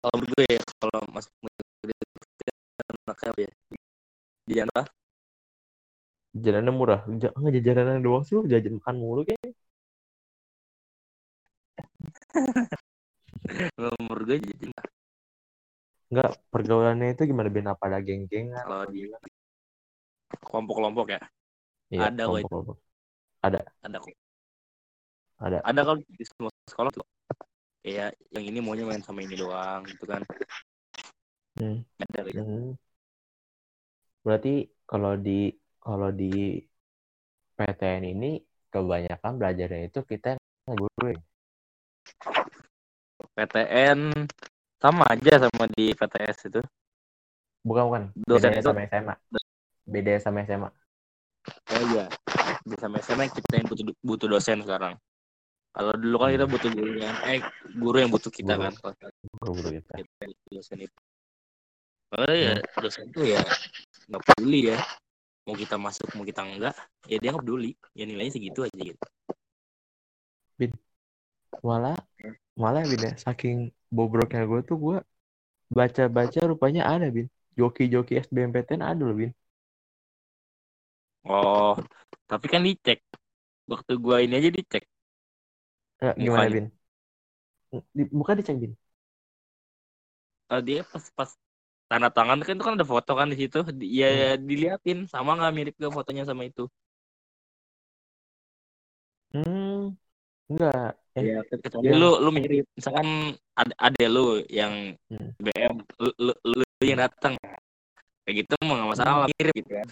[0.00, 2.16] kalau gue ya kalau masuk negeri itu
[3.06, 3.50] anaknya apa ya?
[4.46, 4.82] Jadi apa?
[6.42, 7.00] jajanannya murah.
[7.22, 9.42] Ja- nggak jajanan doang sih lu jajan makan mulu kayak
[13.76, 14.66] Kalau menurut gue jadi
[16.06, 19.10] nggak pergaulannya itu gimana bin apa ada geng-gengan kalau di
[20.42, 21.22] kelompok-kelompok ya
[21.86, 22.46] Iya, ada kok itu.
[22.50, 22.76] kelompok-kelompok.
[23.46, 24.14] ada kok.
[25.36, 25.58] Ada.
[25.62, 27.06] Ada kalau di semua sekolah tuh.
[27.86, 30.22] Kayak yang ini maunya main sama ini doang gitu kan.
[31.54, 31.86] Hmm.
[32.02, 32.42] Ada gitu.
[32.42, 32.70] Hmm.
[34.26, 36.58] Berarti kalau di kalau di
[37.54, 38.42] PTN ini
[38.74, 41.20] kebanyakan belajarnya itu kita yang guru ya?
[43.38, 44.00] PTN
[44.86, 46.62] sama aja sama di PTS itu.
[47.66, 49.14] bukan bukan Dosen itu sama SMA
[49.90, 50.70] beda sama SMA
[51.46, 52.06] Oh iya.
[52.66, 54.98] Di semester yang kita yang butuh, butuh dosen sekarang.
[55.70, 57.38] Kalau dulu kan kita butuh gurunya, eh
[57.76, 58.64] guru yang butuh kita Guru.
[58.66, 58.72] kan.
[58.80, 58.94] Kalau
[59.38, 59.94] Guru-guru kita.
[60.50, 60.98] dosen itu.
[62.10, 63.42] Kalau ya dosen itu ya
[64.10, 64.78] nggak peduli ya.
[65.46, 66.74] Mau kita masuk, mau kita enggak,
[67.06, 67.70] ya dia nggak peduli.
[67.94, 68.98] Ya nilainya segitu aja gitu.
[71.62, 71.94] Malah,
[72.58, 74.96] malah Bin ya, saking bobroknya gue tuh gue
[75.78, 77.26] baca-baca rupanya ada Bin.
[77.58, 79.32] Joki-joki SBMPTN ada loh Bin.
[81.32, 81.74] Oh,
[82.30, 82.98] tapi kan dicek.
[83.72, 84.82] Waktu gua ini aja dicek.
[86.00, 86.50] Eh, gimana.
[86.52, 86.72] Bin?
[87.96, 88.72] Di- Bukan dicek Bin.
[90.52, 91.30] Eh, dia pas pas
[91.90, 93.58] tanda tangan kan itu kan ada foto kan di situ.
[94.00, 94.06] Ya
[94.48, 96.62] diliatin sama nggak mirip gak fotonya sama itu.
[99.32, 99.96] Hmm,
[100.50, 100.98] enggak.
[101.16, 103.08] Eh, Ya, kecuali yang- lu lu mirip misalkan
[103.56, 105.32] ada ada lu yang Hmm.
[105.40, 107.40] BM lu, lu, lu yang datang.
[108.28, 109.88] Kayak gitu mah nggak masalah mirip gitu kan.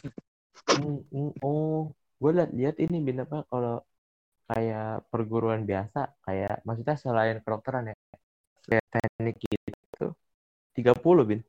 [0.68, 1.89] Hmm, hmm, oh,
[2.20, 3.81] gue liat lihat ini bin apa kalau
[4.53, 7.97] kayak perguruan biasa kayak maksudnya selain kedokteran ya
[8.68, 10.12] kayak teknik gitu
[10.77, 11.41] 30 bin.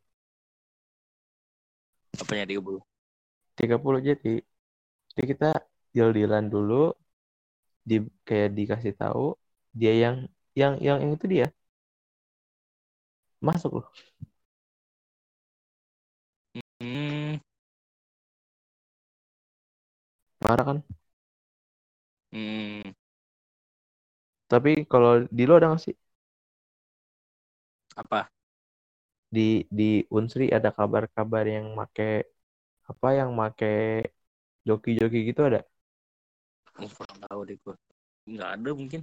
[2.15, 2.79] Apanya 30
[3.59, 4.33] 30 jadi
[5.15, 5.49] jadi kita
[5.91, 6.95] deal dealan dulu
[7.83, 9.35] di kayak dikasih tahu
[9.79, 10.15] dia yang
[10.59, 11.45] yang yang, yang itu dia.
[13.41, 13.85] Masuk loh.
[16.81, 17.35] Hmm,
[20.43, 20.77] marah kan?
[22.31, 22.91] Hmm,
[24.51, 25.95] tapi kalau di lo ada nggak sih?
[27.95, 28.29] Apa?
[29.35, 29.41] Di
[29.77, 29.83] di
[30.17, 32.09] Unsri ada kabar-kabar yang make
[32.91, 33.65] apa yang make
[34.67, 35.59] joki-joki gitu ada?
[36.81, 37.75] Oh, kurang tahu deh gua.
[38.31, 39.01] Nggak ada mungkin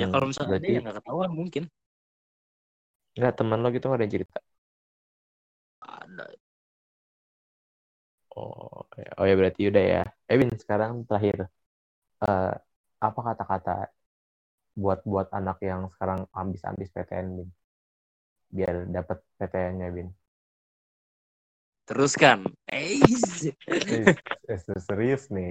[0.00, 1.62] ya Hmm, kalau misalnya ada berarti ya nggak ketahuan mungkin.
[3.16, 4.36] Nggak teman lo gitu nggak ada yang cerita?
[5.80, 6.26] Ada.
[8.36, 9.10] Oh ya.
[9.18, 10.00] oh ya berarti udah ya.
[10.32, 11.38] Evin sekarang terakhir
[12.24, 12.52] Eh,
[13.06, 13.70] apa kata-kata
[14.82, 17.48] buat buat anak yang sekarang ambis-ambis PTN Bin
[18.56, 20.08] biar dapat PTN-nya Bin
[21.86, 22.40] teruskan.
[22.70, 22.98] Eh,
[24.86, 25.50] serius nih.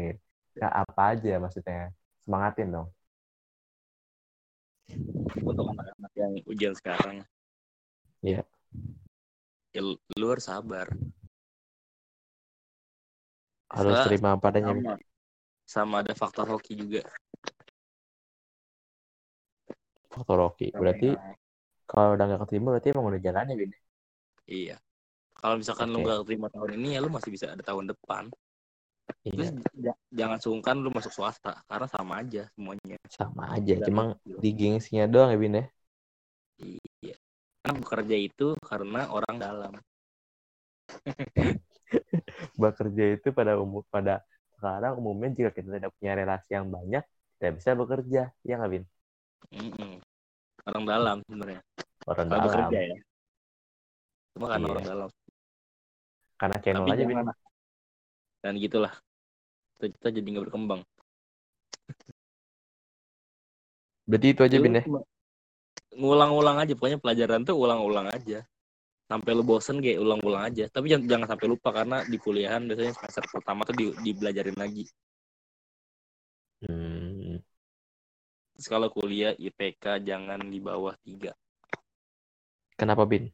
[0.59, 1.91] Ya, apa aja maksudnya.
[2.23, 2.88] Semangatin dong
[5.41, 7.25] untuk anak-anak yang ujian sekarang.
[8.25, 8.41] Iya.
[9.75, 10.88] ya lu lu harus sabar.
[13.69, 14.71] Harus Soalnya terima apa adanya.
[14.71, 14.86] Bin.
[14.86, 14.95] sama
[15.65, 17.01] sama ada faktor hoki juga.
[20.15, 21.11] Faktor Rocky berarti
[21.83, 23.71] kalau udah nggak keterima berarti emang udah jalannya Bin
[24.47, 24.79] iya.
[25.36, 26.07] Kalau misalkan lu Oke.
[26.07, 28.31] nggak terima tahun ini ya lu masih bisa ada tahun depan
[29.34, 32.97] terus iya ja- jangan sungkan lu masuk swasta karena sama aja semuanya.
[33.16, 34.39] Sama aja Udah cuma gitu.
[34.41, 35.64] di gengsinya doang ya Bin ya?
[37.03, 37.16] Iya.
[37.62, 39.74] Karena bekerja itu karena orang dalam.
[42.62, 44.14] Bekerja itu pada umum pada
[44.56, 47.03] sekarang umumnya jika kita tidak punya relasi yang banyak
[47.38, 48.84] tidak bisa bekerja ya nggak Bin?
[49.53, 49.93] Mm-mm.
[50.70, 51.62] orang dalam sebenarnya.
[52.10, 52.45] Orang kalau dalam.
[52.45, 52.97] bekerja ya.
[54.34, 54.74] Cuma karena Iya.
[54.74, 55.10] orang dalam.
[56.39, 57.20] Karena channel tapi aja Bin
[58.45, 58.93] dan gitulah.
[59.81, 60.85] Kita, kita jadi nggak berkembang.
[64.05, 64.83] Berarti itu aja Lu Bin ya?
[65.97, 66.77] ngulang-ulang aja.
[66.77, 68.45] Pokoknya pelajaran tuh ulang-ulang aja.
[69.09, 70.69] Sampai lu bosen kayak ulang-ulang aja.
[70.69, 74.85] Tapi jangan, jangan sampai lupa karena di kuliahan biasanya semester pertama tuh di, dibelajarin lagi.
[76.61, 77.41] Hmm.
[78.53, 81.34] Terus kalau kuliah IPK jangan di bawah tiga.
[82.77, 83.26] Kenapa Bin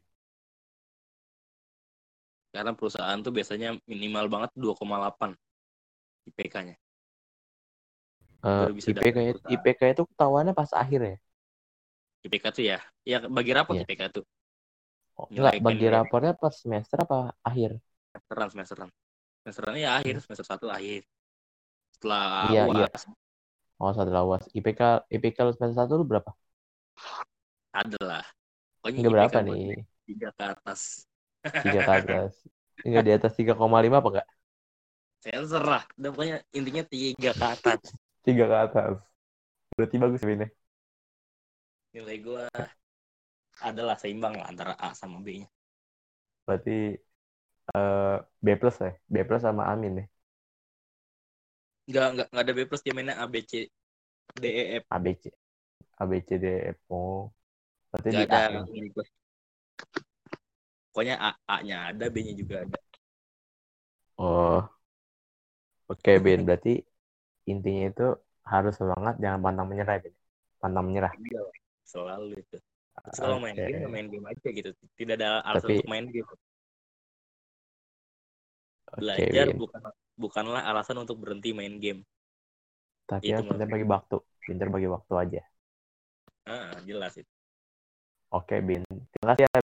[2.53, 5.30] karena perusahaan tuh biasanya minimal banget 2,8
[6.30, 6.76] IPK-nya
[8.41, 9.18] Eh, bisa IPK.
[9.53, 11.15] IPK itu ketahuannya pas akhir ya?
[12.26, 12.78] IPK tuh ya?
[13.11, 13.84] Ya bagi rapot Iya.
[13.86, 14.26] IPK tuh.
[15.19, 15.95] Oh, enggak bagi nilai.
[15.95, 17.18] rapornya pas semester apa
[17.49, 17.72] akhir?
[18.11, 18.90] Semesteran semesteran.
[19.44, 21.02] Semesteran ya akhir semester satu akhir.
[21.95, 22.86] Setelah Iya, iya.
[22.88, 23.03] UAS
[23.82, 24.82] oh setelah uas IPK
[25.15, 26.32] IPK semester satu lu berapa?
[27.72, 28.26] Ada lah.
[28.82, 29.61] Pokoknya enggak IPK berapa nih?
[30.07, 30.82] tiga ke atas
[31.63, 32.31] tiga ke atas.
[32.85, 34.27] Enggak di atas 3,5 apa enggak
[35.22, 35.84] saya serah.
[36.01, 37.80] Udah pokoknya intinya tiga ke atas.
[38.26, 38.95] Tiga ke atas.
[39.77, 40.49] Berarti bagus Bin ya?
[41.93, 42.43] Nilai gua
[43.61, 45.47] adalah seimbang lah antara A sama B nya.
[46.45, 46.97] Berarti
[47.76, 48.91] eh B plus ya?
[49.13, 50.05] B plus sama Amin ya?
[51.89, 53.69] Nggak nggak nggak ada B plus dia mainnya A B C
[54.41, 54.85] D E F.
[54.89, 55.23] ABC
[56.01, 56.45] ABC D
[56.76, 56.80] F.
[56.89, 57.30] O
[57.91, 58.61] berarti di nggak A ada ya?
[58.72, 59.20] nilai plus pokoknya A
[60.95, 62.77] A nya ada B nya juga ada
[64.18, 64.69] oh
[65.91, 66.73] oke Bin berarti
[67.51, 68.05] intinya itu
[68.51, 70.13] harus semangat jangan pantang menyerah Bin
[70.61, 71.41] pantang menyerah Iya,
[71.88, 72.57] selalu itu
[73.18, 73.65] kalau main Oke.
[73.65, 74.69] game ya main game aja gitu
[74.99, 76.27] tidak ada alasan Tapi- untuk main game
[78.91, 79.57] Belajar Win.
[79.57, 79.81] bukan
[80.19, 82.03] bukanlah alasan untuk berhenti main game.
[83.07, 84.18] Tapi itu ya pintar bagi waktu.
[84.45, 85.41] Pintar bagi waktu aja.
[86.45, 87.31] Ah, jelas itu.
[88.31, 88.84] Oke, Bin.
[89.11, 89.70] Terima kasih ya.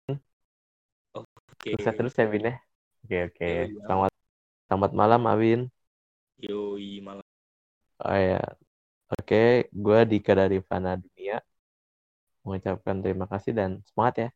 [1.63, 1.79] Oke.
[1.79, 2.55] Sukses terus ya, Bin ya.
[3.07, 3.47] Oke, oke.
[3.47, 4.11] Yoi, Selamat
[4.67, 5.59] selamat malam, Awin.
[6.43, 7.23] Yoi malam.
[8.03, 8.43] Oh ya.
[9.15, 11.39] Oke, gue Dika dari Fana Dunia.
[12.43, 14.29] Mengucapkan terima kasih dan semangat ya.